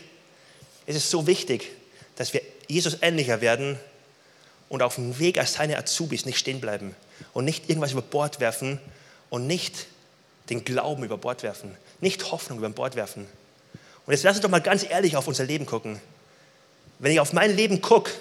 [0.85, 1.71] Es ist so wichtig,
[2.15, 3.79] dass wir Jesus ähnlicher werden
[4.69, 6.95] und auf dem Weg als seine Azubis nicht stehen bleiben
[7.33, 8.79] und nicht irgendwas über Bord werfen
[9.29, 9.87] und nicht
[10.51, 13.25] den Glauben über Bord werfen, nicht Hoffnung über Bord werfen.
[14.05, 15.99] Und jetzt lass uns doch mal ganz ehrlich auf unser Leben gucken.
[16.99, 18.11] Wenn ich auf mein Leben gucke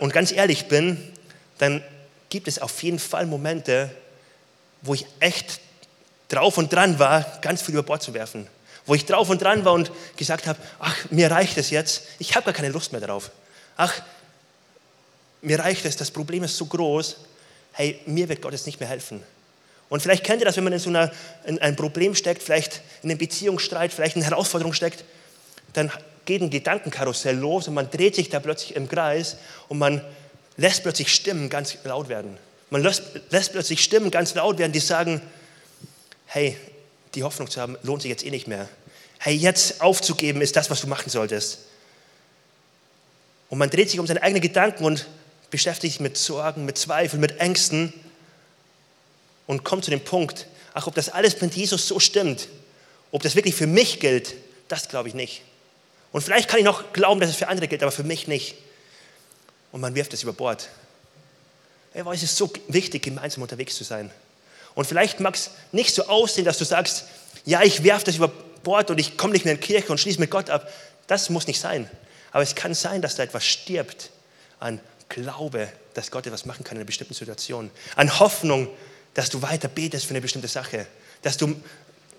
[0.00, 1.12] und ganz ehrlich bin,
[1.58, 1.82] dann
[2.28, 3.90] gibt es auf jeden Fall Momente,
[4.82, 5.60] wo ich echt
[6.28, 8.48] drauf und dran war, ganz viel über Bord zu werfen.
[8.84, 12.34] Wo ich drauf und dran war und gesagt habe, ach, mir reicht es jetzt, ich
[12.34, 13.30] habe gar keine Lust mehr darauf.
[13.76, 13.94] Ach,
[15.42, 17.16] mir reicht es, das Problem ist so groß,
[17.72, 19.22] hey, mir wird Gott jetzt nicht mehr helfen.
[19.88, 21.12] Und vielleicht kennt ihr das, wenn man in so einer,
[21.44, 25.04] in ein Problem steckt, vielleicht in einem Beziehungsstreit, vielleicht in einer Herausforderung steckt,
[25.74, 25.92] dann
[26.24, 29.36] geht ein Gedankenkarussell los und man dreht sich da plötzlich im Kreis
[29.68, 30.04] und man
[30.56, 32.36] lässt plötzlich Stimmen ganz laut werden.
[32.70, 35.22] Man lässt, lässt plötzlich Stimmen ganz laut werden, die sagen,
[36.26, 36.56] hey,
[37.14, 38.68] die Hoffnung zu haben, lohnt sich jetzt eh nicht mehr.
[39.18, 41.60] Hey, jetzt aufzugeben ist das, was du machen solltest.
[43.48, 45.06] Und man dreht sich um seine eigenen Gedanken und
[45.50, 47.92] beschäftigt sich mit Sorgen, mit Zweifeln, mit Ängsten
[49.46, 52.48] und kommt zu dem Punkt, ach, ob das alles mit Jesus so stimmt,
[53.12, 54.34] ob das wirklich für mich gilt,
[54.68, 55.42] das glaube ich nicht.
[56.12, 58.56] Und vielleicht kann ich noch glauben, dass es für andere gilt, aber für mich nicht.
[59.72, 60.68] Und man wirft es über Bord.
[61.94, 64.10] Aber es ist so wichtig, gemeinsam unterwegs zu sein.
[64.74, 67.04] Und vielleicht mag es nicht so aussehen, dass du sagst,
[67.44, 69.98] ja, ich werfe das über Bord und ich komme nicht mehr in die Kirche und
[69.98, 70.70] schließe mit Gott ab.
[71.06, 71.90] Das muss nicht sein.
[72.32, 74.10] Aber es kann sein, dass da etwas stirbt
[74.58, 77.70] an Glaube, dass Gott etwas machen kann in einer bestimmten Situation.
[77.94, 78.68] An Hoffnung,
[79.16, 80.86] dass du weiter betest für eine bestimmte Sache,
[81.22, 81.56] dass du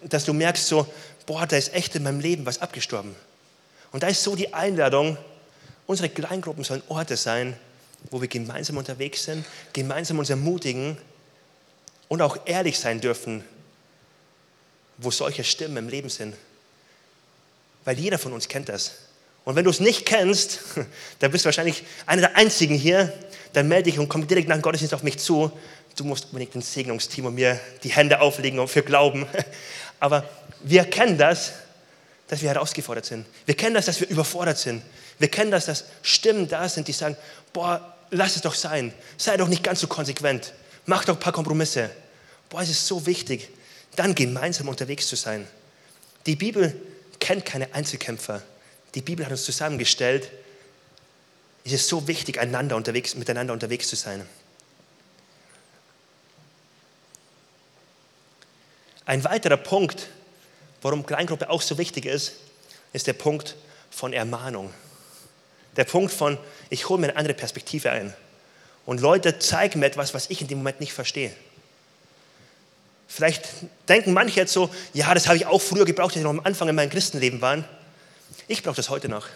[0.02, 0.92] dass du merkst so,
[1.26, 3.16] boah, da ist echt in meinem Leben was abgestorben.
[3.92, 5.18] Und da ist so die Einladung,
[5.86, 7.58] unsere Kleingruppen sollen Orte sein,
[8.12, 10.98] wo wir gemeinsam unterwegs sind, gemeinsam uns ermutigen
[12.08, 13.44] und auch ehrlich sein dürfen,
[14.98, 16.36] wo solche Stimmen im Leben sind.
[17.86, 18.94] Weil jeder von uns kennt das.
[19.46, 20.60] Und wenn du es nicht kennst,
[21.20, 23.12] dann bist du wahrscheinlich einer der Einzigen hier,
[23.54, 25.52] dann melde dich und komm direkt nach dem Gottesdienst auf mich zu.
[25.98, 29.26] Du musst unbedingt ein Segnungsteam und mir die Hände auflegen für Glauben.
[30.00, 30.24] Aber
[30.62, 31.54] wir kennen das,
[32.28, 33.26] dass wir herausgefordert sind.
[33.46, 34.84] Wir kennen das, dass wir überfordert sind.
[35.18, 37.18] Wir kennen das, dass Stimmen da sind, die sagen,
[37.52, 38.94] boah, lass es doch sein.
[39.18, 40.54] Sei doch nicht ganz so konsequent.
[40.86, 41.90] Mach doch ein paar Kompromisse.
[42.50, 43.50] Boah, es ist so wichtig,
[43.96, 45.48] dann gemeinsam unterwegs zu sein.
[46.28, 46.80] Die Bibel
[47.20, 48.44] kennt keine Einzelkämpfer.
[48.94, 50.30] Die Bibel hat uns zusammengestellt.
[51.66, 54.26] Es ist so wichtig, einander unterwegs, miteinander unterwegs zu sein.
[59.08, 60.10] Ein weiterer Punkt,
[60.82, 62.34] warum Kleingruppe auch so wichtig ist,
[62.92, 63.56] ist der Punkt
[63.90, 64.74] von Ermahnung.
[65.78, 66.38] Der Punkt von,
[66.70, 68.14] ich hole mir eine andere Perspektive ein.
[68.86, 71.32] Und Leute zeigen mir etwas, was ich in dem Moment nicht verstehe.
[73.08, 73.48] Vielleicht
[73.88, 76.42] denken manche jetzt so, ja, das habe ich auch früher gebraucht, als ich noch am
[76.42, 77.64] Anfang in meinem Christenleben war.
[78.50, 79.28] Ich brauche das heute noch.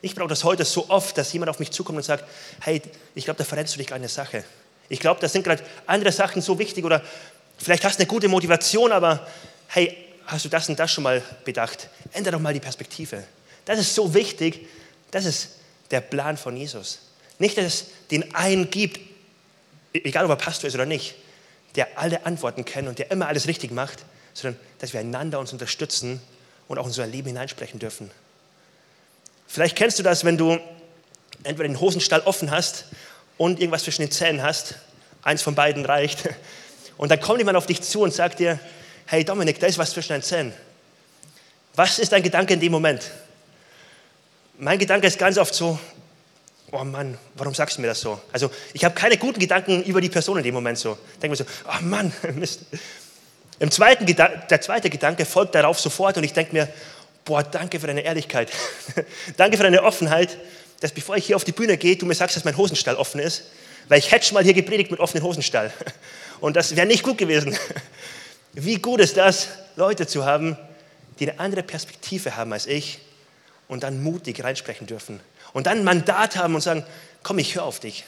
[0.00, 2.24] Ich brauche das heute so oft, dass jemand auf mich zukommt und sagt,
[2.60, 2.80] hey,
[3.14, 4.44] ich glaube, da verrennst du dich gerade eine Sache.
[4.88, 7.02] Ich glaube, da sind gerade andere Sachen so wichtig oder
[7.58, 9.26] vielleicht hast du eine gute Motivation, aber
[9.68, 11.88] hey, hast du das und das schon mal bedacht?
[12.12, 13.24] Ändere doch mal die Perspektive.
[13.64, 14.66] Das ist so wichtig.
[15.10, 15.50] Das ist
[15.90, 17.00] der Plan von Jesus.
[17.38, 19.00] Nicht, dass es den einen gibt,
[19.92, 21.14] egal ob er Pastor ist oder nicht,
[21.76, 24.00] der alle Antworten kennt und der immer alles richtig macht,
[24.34, 26.20] sondern dass wir einander uns unterstützen
[26.66, 28.10] und auch in unser Leben hineinsprechen dürfen.
[29.46, 30.58] Vielleicht kennst du das, wenn du
[31.42, 32.84] entweder den Hosenstall offen hast
[33.38, 34.74] und irgendwas zwischen den Zähnen hast.
[35.22, 36.28] Eins von beiden reicht.
[36.98, 38.60] Und dann kommt jemand auf dich zu und sagt dir,
[39.06, 40.52] hey Dominik, da ist was zwischen deinen Zähnen.
[41.74, 43.10] Was ist dein Gedanke in dem Moment?
[44.58, 45.78] Mein Gedanke ist ganz oft so,
[46.72, 48.20] oh Mann, warum sagst du mir das so?
[48.32, 50.98] Also ich habe keine guten Gedanken über die Person in dem Moment so.
[51.22, 52.62] Denke mir so, oh Mann, Mist.
[53.60, 56.68] Im zweiten der zweite Gedanke folgt darauf sofort und ich denke mir,
[57.24, 58.50] boah, danke für deine Ehrlichkeit.
[59.36, 60.36] danke für deine Offenheit,
[60.80, 63.20] dass bevor ich hier auf die Bühne gehe, du mir sagst, dass mein Hosenstall offen
[63.20, 63.44] ist,
[63.88, 65.72] weil ich hätte schon mal hier gepredigt mit offenem Hosenstall.
[66.40, 67.56] Und das wäre nicht gut gewesen.
[68.52, 70.56] Wie gut ist das, Leute zu haben,
[71.18, 73.00] die eine andere Perspektive haben als ich
[73.68, 75.20] und dann mutig reinsprechen dürfen.
[75.52, 76.84] Und dann ein Mandat haben und sagen,
[77.22, 78.04] komm, ich höre auf dich.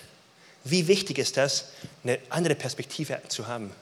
[0.64, 1.66] Wie wichtig ist das,
[2.04, 3.72] eine andere Perspektive zu haben?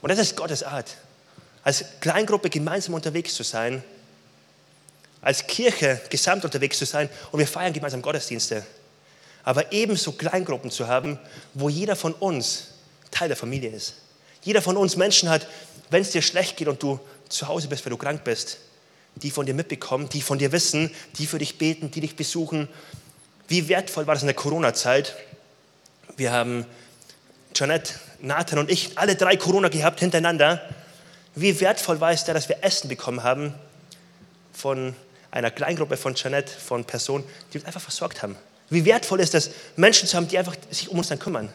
[0.00, 0.96] Und das ist Gottes Art.
[1.62, 3.82] Als Kleingruppe gemeinsam unterwegs zu sein,
[5.20, 8.64] als Kirche gesamt unterwegs zu sein und wir feiern gemeinsam Gottesdienste.
[9.42, 11.18] Aber ebenso Kleingruppen zu haben,
[11.54, 12.68] wo jeder von uns
[13.10, 13.94] Teil der Familie ist.
[14.42, 15.46] Jeder von uns Menschen hat,
[15.90, 18.58] wenn es dir schlecht geht und du zu Hause bist, weil du krank bist,
[19.16, 22.68] die von dir mitbekommen, die von dir wissen, die für dich beten, die dich besuchen.
[23.48, 25.16] Wie wertvoll war das in der Corona-Zeit?
[26.16, 26.66] Wir haben
[27.54, 30.62] Janette, Nathan und ich alle drei Corona gehabt hintereinander.
[31.34, 33.54] Wie wertvoll war es da, dass wir Essen bekommen haben
[34.52, 34.94] von
[35.30, 38.36] einer Kleingruppe von Janette, von Personen, die uns einfach versorgt haben.
[38.70, 41.52] Wie wertvoll ist es, Menschen zu haben, die einfach sich um uns dann kümmern.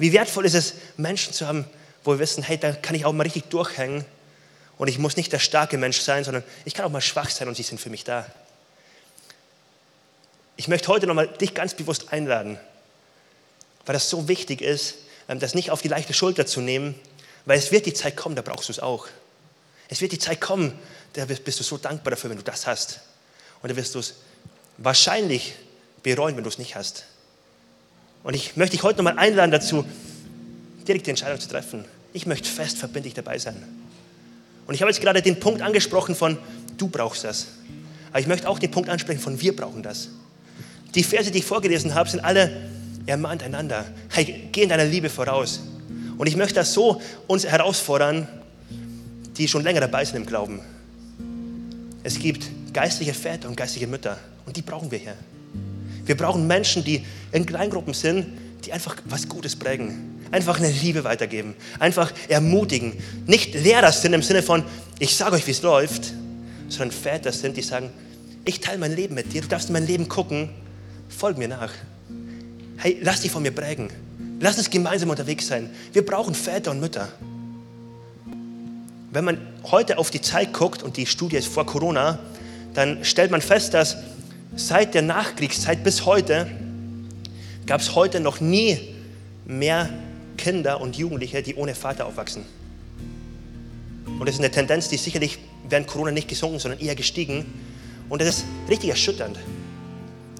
[0.00, 1.66] Wie wertvoll ist es, Menschen zu haben,
[2.04, 4.06] wo wir wissen, hey, da kann ich auch mal richtig durchhängen
[4.78, 7.48] und ich muss nicht der starke Mensch sein, sondern ich kann auch mal schwach sein
[7.48, 8.26] und sie sind für mich da.
[10.56, 12.58] Ich möchte heute nochmal dich ganz bewusst einladen,
[13.84, 14.94] weil das so wichtig ist,
[15.28, 16.94] ähm, das nicht auf die leichte Schulter zu nehmen,
[17.44, 19.06] weil es wird die Zeit kommen, da brauchst du es auch.
[19.90, 20.78] Es wird die Zeit kommen,
[21.12, 23.00] da bist du so dankbar dafür, wenn du das hast.
[23.60, 24.14] Und da wirst du es
[24.78, 25.56] wahrscheinlich
[26.02, 27.04] bereuen, wenn du es nicht hast.
[28.22, 29.84] Und ich möchte dich heute nochmal einladen dazu,
[30.86, 31.84] direkt die Entscheidung zu treffen.
[32.12, 33.56] Ich möchte fest verbindlich dabei sein.
[34.66, 36.38] Und ich habe jetzt gerade den Punkt angesprochen von,
[36.76, 37.46] du brauchst das.
[38.10, 40.08] Aber ich möchte auch den Punkt ansprechen von, wir brauchen das.
[40.94, 42.68] Die Verse, die ich vorgelesen habe, sind alle
[43.06, 43.84] ermahnt einander.
[44.10, 45.60] Hey, geh in deiner Liebe voraus.
[46.18, 48.28] Und ich möchte das so uns herausfordern,
[49.36, 50.60] die schon länger dabei sind im Glauben.
[52.02, 55.14] Es gibt geistliche Väter und geistliche Mütter und die brauchen wir hier.
[56.06, 58.26] Wir brauchen Menschen, die in Kleingruppen sind,
[58.64, 62.94] die einfach was Gutes prägen, einfach eine Liebe weitergeben, einfach ermutigen.
[63.26, 64.64] Nicht Lehrer sind im Sinne von,
[64.98, 66.12] ich sage euch, wie es läuft,
[66.68, 67.90] sondern Väter sind, die sagen,
[68.44, 70.50] ich teile mein Leben mit dir, du darfst in mein Leben gucken,
[71.08, 71.72] folg mir nach.
[72.76, 73.90] Hey, lass dich von mir prägen.
[74.40, 75.68] Lass uns gemeinsam unterwegs sein.
[75.92, 77.08] Wir brauchen Väter und Mütter.
[79.12, 82.18] Wenn man heute auf die Zeit guckt und die Studie ist vor Corona,
[82.72, 83.96] dann stellt man fest, dass
[84.56, 86.46] seit der Nachkriegszeit bis heute
[87.66, 88.78] gab es heute noch nie
[89.46, 89.88] mehr
[90.36, 92.44] Kinder und Jugendliche, die ohne Vater aufwachsen.
[94.06, 97.46] Und das ist eine Tendenz, die sicherlich während Corona nicht gesunken, sondern eher gestiegen.
[98.08, 99.38] Und das ist richtig erschütternd.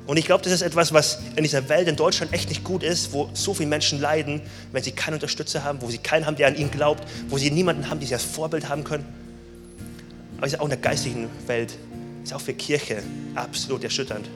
[0.06, 2.82] Und ich glaube, das ist etwas, was in dieser Welt in Deutschland echt nicht gut
[2.82, 4.42] ist, wo so viele Menschen leiden,
[4.72, 7.50] wenn sie keinen Unterstützer haben, wo sie keinen haben, der an ihnen glaubt, wo sie
[7.50, 9.04] niemanden haben, die sie als Vorbild haben können.
[10.38, 11.78] Aber es ist auch in der geistigen Welt,
[12.22, 13.02] ist auch für Kirche
[13.34, 14.28] absolut erschütternd.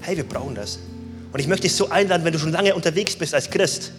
[0.00, 0.78] Hey, wir brauchen das.
[1.32, 3.92] Und ich möchte dich so einladen, wenn du schon lange unterwegs bist als Christ,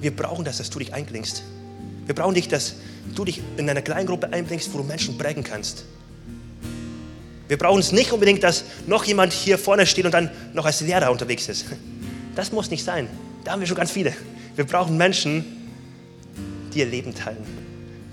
[0.00, 1.42] wir brauchen das, dass du dich einklingst.
[2.06, 2.74] Wir brauchen dich, dass
[3.14, 5.84] du dich in einer Kleingruppe einbringst, wo du Menschen prägen kannst.
[7.48, 10.80] Wir brauchen es nicht unbedingt, dass noch jemand hier vorne steht und dann noch als
[10.80, 11.66] Lehrer unterwegs ist.
[12.36, 13.08] Das muss nicht sein.
[13.44, 14.12] Da haben wir schon ganz viele.
[14.54, 15.44] Wir brauchen Menschen,
[16.72, 17.44] die ihr Leben teilen,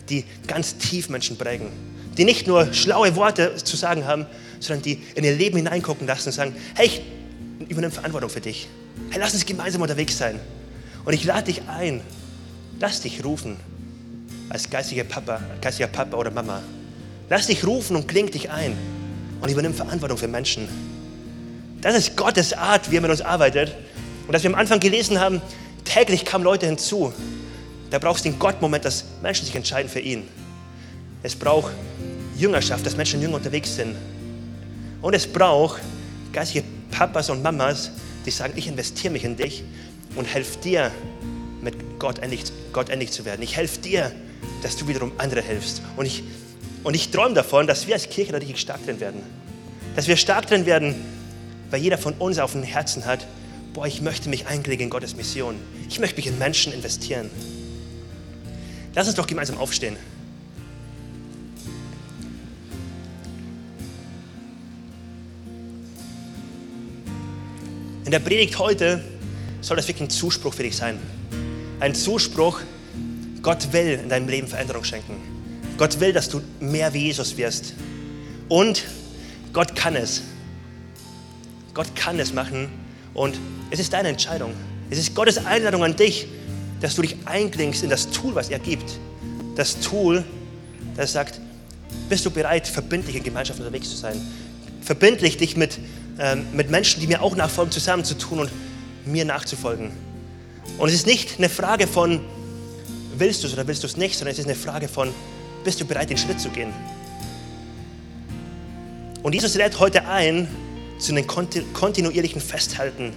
[0.10, 1.68] die ganz tief Menschen prägen,
[2.18, 4.26] die nicht nur schlaue Worte zu sagen haben,
[4.60, 7.02] sondern die in ihr Leben hineingucken lassen und sagen, hey, ich
[7.70, 8.68] übernehme Verantwortung für dich.
[9.10, 10.40] Hey, lass uns gemeinsam unterwegs sein.
[11.06, 12.02] Und ich lade dich ein,
[12.80, 13.58] lass dich rufen
[14.50, 16.62] als geistiger Papa, geistiger Papa oder Mama.
[17.30, 18.76] Lass dich rufen und kling dich ein
[19.42, 20.68] und übernimm Verantwortung für Menschen.
[21.82, 23.76] Das ist Gottes Art, wie er mit uns arbeitet.
[24.26, 25.42] Und dass wir am Anfang gelesen haben,
[25.86, 27.14] täglich kamen Leute hinzu.
[27.90, 30.28] Da brauchst du den Gott-Moment, dass Menschen sich entscheiden für ihn.
[31.24, 31.72] Es braucht
[32.38, 33.96] Jüngerschaft, dass Menschen jünger unterwegs sind.
[35.02, 35.82] Und es braucht
[36.34, 37.92] geistige Papas und Mamas,
[38.26, 39.64] die sagen, ich investiere mich in dich
[40.16, 40.92] und helfe dir,
[41.62, 43.42] mit Gott endlich, Gott endlich zu werden.
[43.42, 44.12] Ich helfe dir,
[44.62, 45.82] dass du wiederum andere hilfst.
[45.96, 46.24] Und ich
[46.84, 49.22] und ich träume davon, dass wir als Kirche da richtig stark drin werden.
[49.98, 50.96] Dass wir stark drin werden,
[51.70, 53.28] weil jeder von uns auf dem Herzen hat,
[53.74, 55.56] boah, ich möchte mich einklicken in Gottes Mission.
[55.90, 57.30] Ich möchte mich in Menschen investieren.
[58.96, 59.98] Lass uns doch gemeinsam aufstehen.
[68.08, 69.04] In der Predigt heute
[69.60, 70.98] soll das wirklich ein Zuspruch für dich sein.
[71.82, 72.62] Ein Zuspruch,
[73.42, 75.18] Gott will in deinem Leben Veränderung schenken.
[75.78, 77.74] Gott will, dass du mehr wie Jesus wirst.
[78.48, 78.86] Und
[79.52, 80.22] Gott kann es.
[81.74, 82.70] Gott kann es machen.
[83.14, 83.38] Und
[83.72, 84.54] es ist deine Entscheidung.
[84.90, 86.28] Es ist Gottes Einladung an dich,
[86.80, 88.90] dass du dich einklingst in das Tool, was er gibt.
[89.58, 90.24] Das Tool,
[90.96, 91.42] das sagt,
[92.08, 94.16] bist du bereit, verbindlich in Gemeinschaft unterwegs zu sein?
[94.82, 95.78] Verbindlich dich mit,
[96.20, 98.52] ähm, mit Menschen, die mir auch nachfolgen, zusammenzutun und
[99.06, 99.92] mir nachzufolgen.
[100.78, 102.22] Und es ist nicht eine Frage von,
[103.18, 105.10] willst du es oder willst du es nicht, sondern es ist eine Frage von,
[105.64, 106.74] bist du bereit, den Schritt zu gehen?
[109.24, 110.48] Und Jesus lädt heute ein
[111.00, 113.14] zu einem kontinuierlichen Festhalten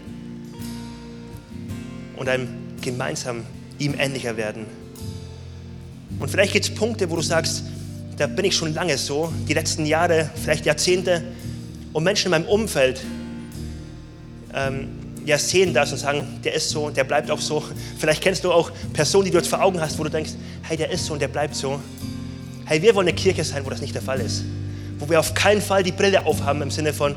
[2.17, 2.49] und einem
[2.81, 3.45] gemeinsam
[3.79, 4.67] ihm ähnlicher werden.
[6.19, 7.65] Und vielleicht gibt es Punkte, wo du sagst,
[8.19, 11.23] da bin ich schon lange so, die letzten Jahre, vielleicht Jahrzehnte,
[11.93, 13.01] und Menschen in meinem Umfeld
[14.55, 14.89] ähm,
[15.25, 17.63] ja, sehen das und sagen, der ist so und der bleibt auch so.
[17.99, 20.77] Vielleicht kennst du auch Personen, die du jetzt vor Augen hast, wo du denkst, hey,
[20.77, 21.81] der ist so und der bleibt so.
[22.65, 24.45] Hey, wir wollen eine Kirche sein, wo das nicht der Fall ist.
[24.99, 27.15] Wo wir auf keinen Fall die Brille aufhaben im Sinne von,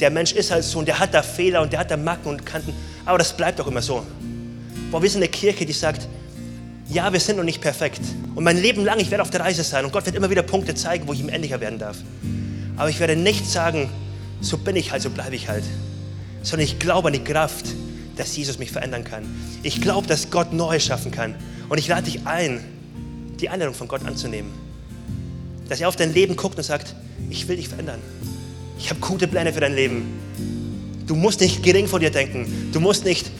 [0.00, 2.28] der Mensch ist halt so und der hat da Fehler und der hat da Macken
[2.28, 2.74] und Kanten.
[3.04, 4.04] Aber das bleibt doch immer so.
[4.90, 6.08] Boah, wir sind eine Kirche, die sagt,
[6.88, 8.00] ja, wir sind noch nicht perfekt.
[8.34, 9.84] Und mein Leben lang, ich werde auf der Reise sein.
[9.84, 11.96] Und Gott wird immer wieder Punkte zeigen, wo ich ihm ähnlicher werden darf.
[12.76, 13.88] Aber ich werde nicht sagen,
[14.40, 15.64] so bin ich halt, so bleibe ich halt.
[16.42, 17.66] Sondern ich glaube an die Kraft,
[18.16, 19.24] dass Jesus mich verändern kann.
[19.62, 21.34] Ich glaube, dass Gott Neues schaffen kann.
[21.68, 22.64] Und ich lade dich ein,
[23.40, 24.52] die Einladung von Gott anzunehmen.
[25.68, 26.94] Dass er auf dein Leben guckt und sagt,
[27.30, 28.00] ich will dich verändern.
[28.78, 30.04] Ich habe gute Pläne für dein Leben.
[31.06, 32.70] Du musst nicht gering vor dir denken.
[32.72, 33.30] Du musst nicht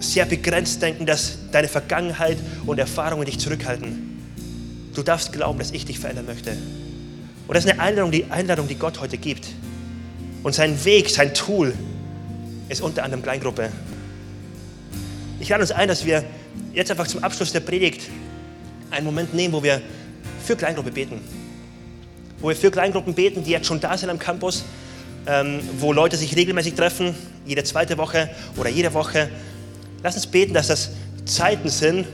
[0.00, 4.18] sehr begrenzt denken, dass deine Vergangenheit und Erfahrungen dich zurückhalten.
[4.94, 6.56] Du darfst glauben, dass ich dich verändern möchte.
[7.46, 9.48] Und das ist eine Einladung, die Einladung, die Gott heute gibt.
[10.42, 11.74] Und sein Weg, sein Tool
[12.68, 13.70] ist unter anderem Kleingruppe.
[15.40, 16.24] Ich lade uns ein, dass wir
[16.72, 18.08] jetzt einfach zum Abschluss der Predigt
[18.90, 19.80] einen Moment nehmen, wo wir
[20.44, 21.20] für Kleingruppe beten.
[22.40, 24.64] Wo wir für Kleingruppen beten, die jetzt schon da sind am Campus,
[25.26, 27.14] ähm, wo Leute sich regelmäßig treffen,
[27.46, 29.28] jede zweite Woche oder jede Woche.
[30.02, 30.90] Lass uns beten, dass das
[31.24, 32.06] Zeiten sind,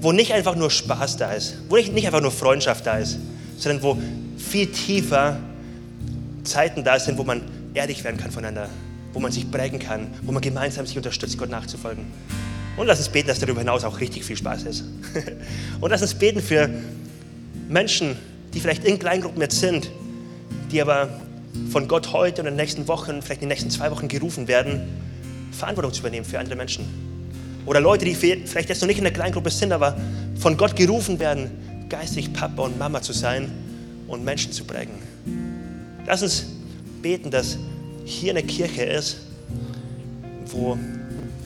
[0.00, 3.18] wo nicht einfach nur Spaß da ist, wo nicht, nicht einfach nur Freundschaft da ist,
[3.56, 3.98] sondern wo
[4.38, 5.38] viel tiefer
[6.44, 7.42] Zeiten da sind, wo man
[7.74, 8.68] ehrlich werden kann voneinander,
[9.12, 12.04] wo man sich prägen kann, wo man gemeinsam sich unterstützt, Gott nachzufolgen.
[12.76, 14.84] Und lass uns beten, dass darüber hinaus auch richtig viel Spaß ist.
[15.80, 16.68] Und lass uns beten für
[17.68, 18.16] Menschen,
[18.52, 19.90] die vielleicht in Kleingruppen jetzt sind,
[20.70, 21.08] die aber
[21.70, 24.46] von Gott heute und in den nächsten Wochen, vielleicht in den nächsten zwei Wochen gerufen
[24.46, 24.82] werden,
[25.52, 26.84] Verantwortung zu übernehmen für andere Menschen.
[27.64, 29.96] Oder Leute, die vielleicht jetzt noch nicht in der Kleingruppe sind, aber
[30.38, 31.50] von Gott gerufen werden,
[31.88, 33.50] geistig Papa und Mama zu sein
[34.08, 34.94] und Menschen zu prägen.
[36.06, 36.46] Lass uns
[37.02, 37.58] beten, dass
[38.04, 39.18] hier eine Kirche ist,
[40.46, 40.78] wo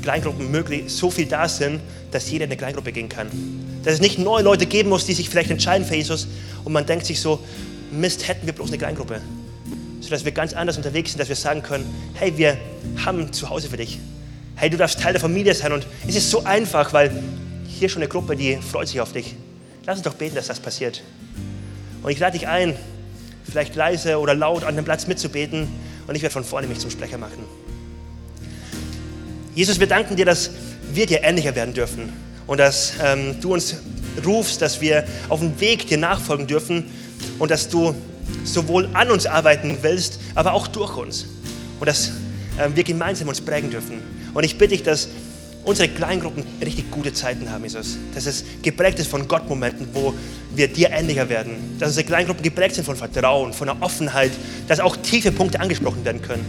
[0.02, 1.80] Kleingruppen möglich so viel da sind,
[2.10, 3.28] dass jeder in eine Kleingruppe gehen kann
[3.84, 6.26] Dass es nicht neue Leute geben muss, die sich vielleicht entscheiden für Jesus
[6.64, 7.40] und man denkt sich so,
[7.92, 9.20] Mist, hätten wir bloß eine Kleingruppe.
[10.00, 11.84] Sodass wir ganz anders unterwegs sind, dass wir sagen können,
[12.14, 12.56] hey, wir
[13.04, 13.98] haben zu Hause für dich.
[14.54, 17.10] Hey, du darfst Teil der Familie sein und es ist so einfach, weil
[17.66, 19.34] hier schon eine Gruppe, die freut sich auf dich.
[19.86, 21.02] Lass uns doch beten, dass das passiert.
[22.02, 22.76] Und ich lade dich ein,
[23.44, 25.68] vielleicht leise oder laut an dem Platz mitzubeten
[26.06, 27.44] und ich werde von vorne mich zum Sprecher machen.
[29.54, 30.50] Jesus, wir danken dir, dass
[30.92, 32.12] wir dir ähnlicher werden dürfen
[32.46, 33.76] und dass ähm, du uns
[34.24, 36.84] rufst, dass wir auf dem Weg dir nachfolgen dürfen
[37.38, 37.94] und dass du
[38.44, 41.26] sowohl an uns arbeiten willst, aber auch durch uns
[41.78, 42.12] und dass
[42.58, 44.02] ähm, wir gemeinsam uns prägen dürfen.
[44.34, 45.08] Und ich bitte dich, dass
[45.64, 47.98] unsere Kleingruppen richtig gute Zeiten haben, Jesus.
[48.14, 50.14] Dass es geprägt ist von Gottmomenten, wo
[50.54, 51.76] wir dir ähnlicher werden.
[51.78, 54.32] Dass unsere Kleingruppen geprägt sind von Vertrauen, von einer Offenheit,
[54.68, 56.44] dass auch tiefe Punkte angesprochen werden können.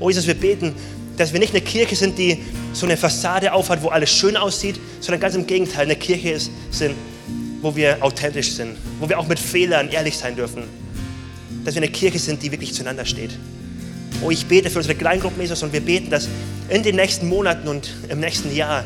[0.00, 0.74] Oh Jesus, wir beten,
[1.16, 2.38] dass wir nicht eine Kirche sind, die
[2.72, 6.50] so eine Fassade aufhat, wo alles schön aussieht, sondern ganz im Gegenteil, eine Kirche ist,
[6.70, 6.94] sind,
[7.60, 10.62] wo wir authentisch sind, wo wir auch mit Fehlern ehrlich sein dürfen.
[11.64, 13.32] Dass wir eine Kirche sind, die wirklich zueinander steht.
[14.22, 16.28] Oh, ich bete für unsere Kleingruppen, Jesus, und wir beten, dass
[16.68, 18.84] in den nächsten Monaten und im nächsten Jahr,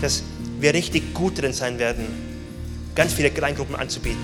[0.00, 0.22] dass
[0.60, 2.06] wir richtig gut drin sein werden,
[2.94, 4.18] ganz viele Kleingruppen anzubieten.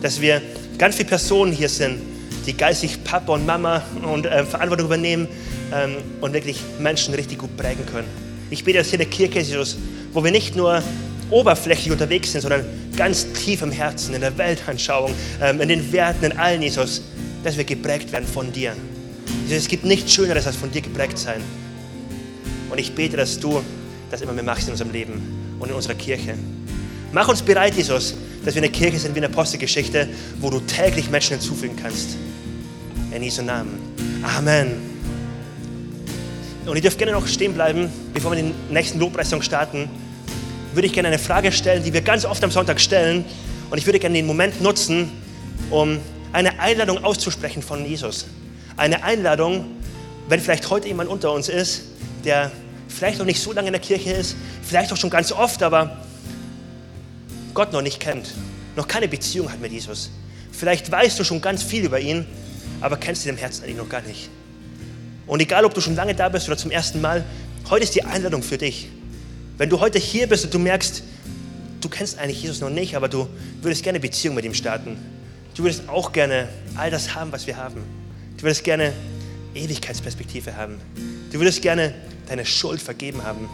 [0.00, 0.40] Dass wir
[0.78, 1.98] ganz viele Personen hier sind,
[2.46, 5.28] die geistig Papa und Mama und äh, Verantwortung übernehmen
[5.72, 8.08] ähm, und wirklich Menschen richtig gut prägen können.
[8.50, 9.76] Ich bete, dass hier eine Kirche ist, Jesus,
[10.12, 10.82] wo wir nicht nur
[11.30, 12.64] oberflächlich unterwegs sind, sondern
[12.96, 17.02] ganz tief im Herzen, in der Weltanschauung, ähm, in den Werten, in allen, Jesus,
[17.44, 18.74] dass wir geprägt werden von dir.
[19.50, 21.40] Es gibt nichts Schöneres, als von dir geprägt sein.
[22.70, 23.62] Und ich bete, dass du
[24.10, 26.34] das immer mehr machst in unserem Leben und in unserer Kirche.
[27.12, 30.08] Mach uns bereit, Jesus, dass wir eine Kirche sind wie eine Apostelgeschichte,
[30.40, 32.16] wo du täglich Menschen hinzufügen kannst.
[33.10, 33.78] In Jesu Namen.
[34.22, 34.72] Amen.
[36.66, 39.88] Und ihr dürft gerne noch stehen bleiben, bevor wir den nächsten Lobpreisung starten.
[40.74, 43.24] Würde ich gerne eine Frage stellen, die wir ganz oft am Sonntag stellen.
[43.70, 45.10] Und ich würde gerne den Moment nutzen,
[45.70, 45.98] um
[46.32, 48.26] eine Einladung auszusprechen von Jesus.
[48.78, 49.66] Eine Einladung,
[50.28, 51.82] wenn vielleicht heute jemand unter uns ist,
[52.24, 52.52] der
[52.86, 55.98] vielleicht noch nicht so lange in der Kirche ist, vielleicht auch schon ganz oft, aber
[57.54, 58.34] Gott noch nicht kennt,
[58.76, 60.10] noch keine Beziehung hat mit Jesus.
[60.52, 62.24] Vielleicht weißt du schon ganz viel über ihn,
[62.80, 64.30] aber kennst ihn im Herzen eigentlich noch gar nicht.
[65.26, 67.24] Und egal, ob du schon lange da bist oder zum ersten Mal,
[67.70, 68.88] heute ist die Einladung für dich.
[69.56, 71.02] Wenn du heute hier bist und du merkst,
[71.80, 73.28] du kennst eigentlich Jesus noch nicht, aber du
[73.60, 74.96] würdest gerne Beziehung mit ihm starten.
[75.56, 77.97] Du würdest auch gerne all das haben, was wir haben.
[78.38, 78.92] Du würdest gerne
[79.54, 80.80] Ewigkeitsperspektive haben.
[81.32, 81.92] Du würdest gerne
[82.28, 83.48] deine Schuld vergeben haben.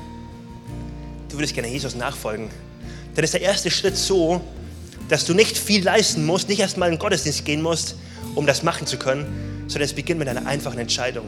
[1.30, 2.50] Du würdest gerne Jesus nachfolgen.
[3.14, 4.42] Dann ist der erste Schritt so,
[5.08, 7.96] dass du nicht viel leisten musst, nicht erst mal in den Gottesdienst gehen musst,
[8.34, 11.26] um das machen zu können, sondern es beginnt mit einer einfachen Entscheidung.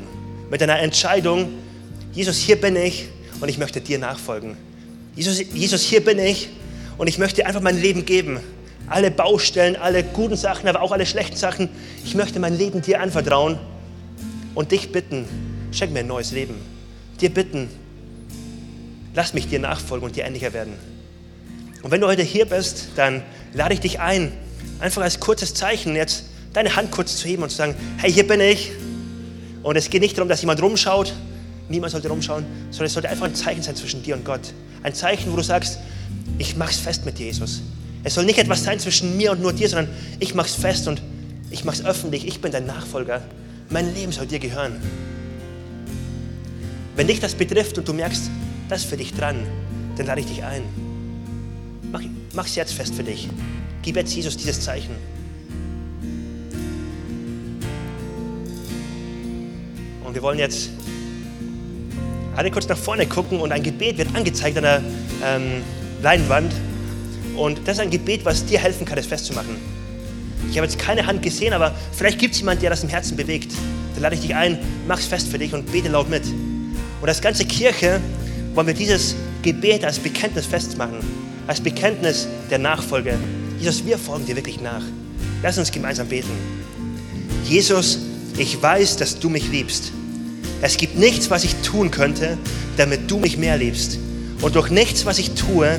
[0.51, 1.49] Mit einer Entscheidung,
[2.13, 3.09] Jesus, hier bin ich
[3.41, 4.57] und ich möchte dir nachfolgen.
[5.15, 6.51] Jesus, Jesus, hier bin ich
[6.99, 8.41] und ich möchte einfach mein Leben geben.
[8.89, 11.69] Alle Baustellen, alle guten Sachen, aber auch alle schlechten Sachen.
[12.05, 13.59] Ich möchte mein Leben dir anvertrauen
[14.55, 15.27] und dich bitten,
[15.73, 16.55] schenk mir ein neues Leben.
[17.21, 17.69] Dir bitten,
[19.15, 20.75] lass mich dir nachfolgen und dir ähnlicher werden.
[21.83, 23.23] Und wenn du heute hier bist, dann
[23.53, 24.33] lade ich dich ein,
[24.81, 28.27] einfach als kurzes Zeichen jetzt deine Hand kurz zu heben und zu sagen, hey, hier
[28.27, 28.73] bin ich.
[29.63, 31.13] Und es geht nicht darum, dass jemand rumschaut,
[31.69, 34.53] niemand sollte rumschauen, sondern es sollte einfach ein Zeichen sein zwischen dir und Gott.
[34.83, 35.79] Ein Zeichen, wo du sagst,
[36.39, 37.63] ich mach's fest mit Jesus.
[38.07, 41.03] Es soll nicht etwas sein zwischen mir und nur dir, sondern ich mach's fest und
[41.51, 42.25] ich mach's öffentlich.
[42.25, 43.21] Ich bin dein Nachfolger.
[43.69, 44.81] Mein Leben soll dir gehören.
[46.95, 48.31] Wenn dich das betrifft und du merkst,
[48.69, 49.45] das ist für dich dran,
[49.97, 50.63] dann lade ich dich ein.
[52.33, 53.29] Mach, es jetzt fest für dich.
[53.83, 54.95] Gib jetzt Jesus dieses Zeichen.
[60.05, 60.71] Und wir wollen jetzt
[62.37, 64.83] alle kurz nach vorne gucken und ein Gebet wird angezeigt an der
[65.25, 65.65] ähm,
[66.03, 66.53] Leinwand.
[67.37, 69.57] Und das ist ein Gebet, was dir helfen kann, es festzumachen.
[70.51, 73.17] Ich habe jetzt keine Hand gesehen, aber vielleicht gibt es jemanden, der das im Herzen
[73.17, 73.53] bewegt.
[73.95, 76.23] Dann lade ich dich ein, mach es fest für dich und bete laut mit.
[77.01, 78.01] Und als ganze Kirche
[78.55, 80.99] wollen wir dieses Gebet als Bekenntnis festmachen,
[81.47, 83.19] als Bekenntnis der Nachfolge.
[83.59, 84.83] Jesus, wir folgen dir wirklich nach.
[85.43, 86.31] Lass uns gemeinsam beten.
[87.45, 87.99] Jesus,
[88.39, 89.93] ich weiß, dass du mich liebst.
[90.63, 92.39] Es gibt nichts, was ich tun könnte,
[92.77, 93.99] damit du mich mehr liebst.
[94.41, 95.79] Und durch nichts, was ich tue,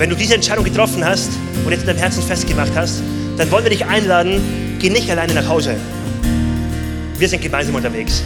[0.00, 1.28] Wenn du diese Entscheidung getroffen hast
[1.62, 3.02] und jetzt in deinem Herzen festgemacht hast,
[3.36, 4.40] dann wollen wir dich einladen,
[4.78, 5.76] geh nicht alleine nach Hause.
[7.18, 8.22] Wir sind gemeinsam unterwegs.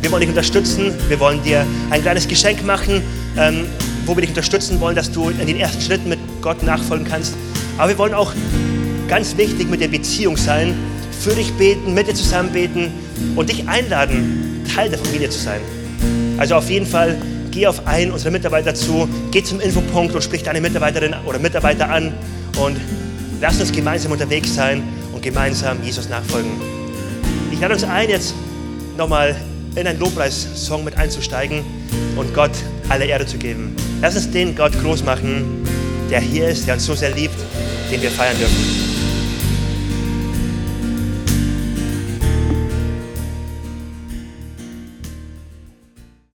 [0.00, 0.94] Wir wollen dich unterstützen.
[1.08, 3.02] Wir wollen dir ein kleines Geschenk machen,
[3.36, 3.66] ähm,
[4.06, 7.34] wo wir dich unterstützen wollen, dass du in den ersten Schritten mit Gott nachfolgen kannst.
[7.78, 8.32] Aber wir wollen auch
[9.08, 10.72] ganz wichtig mit der Beziehung sein,
[11.18, 12.92] für dich beten, mit dir zusammen beten
[13.34, 15.62] und dich einladen, Teil der Familie zu sein.
[16.38, 17.16] Also auf jeden Fall
[17.52, 21.88] geh auf einen unserer Mitarbeiter zu, geh zum Infopunkt und sprich deine Mitarbeiterin oder Mitarbeiter
[21.88, 22.12] an
[22.58, 22.80] und
[23.40, 24.82] lass uns gemeinsam unterwegs sein
[25.12, 26.50] und gemeinsam Jesus nachfolgen.
[27.52, 28.34] Ich lade uns ein, jetzt
[28.96, 29.36] nochmal
[29.76, 31.62] in einen Lobpreissong mit einzusteigen
[32.16, 32.52] und Gott
[32.88, 33.76] alle Erde zu geben.
[34.00, 35.64] Lass uns den Gott groß machen,
[36.10, 37.36] der hier ist, der uns so sehr liebt,
[37.90, 38.91] den wir feiern dürfen.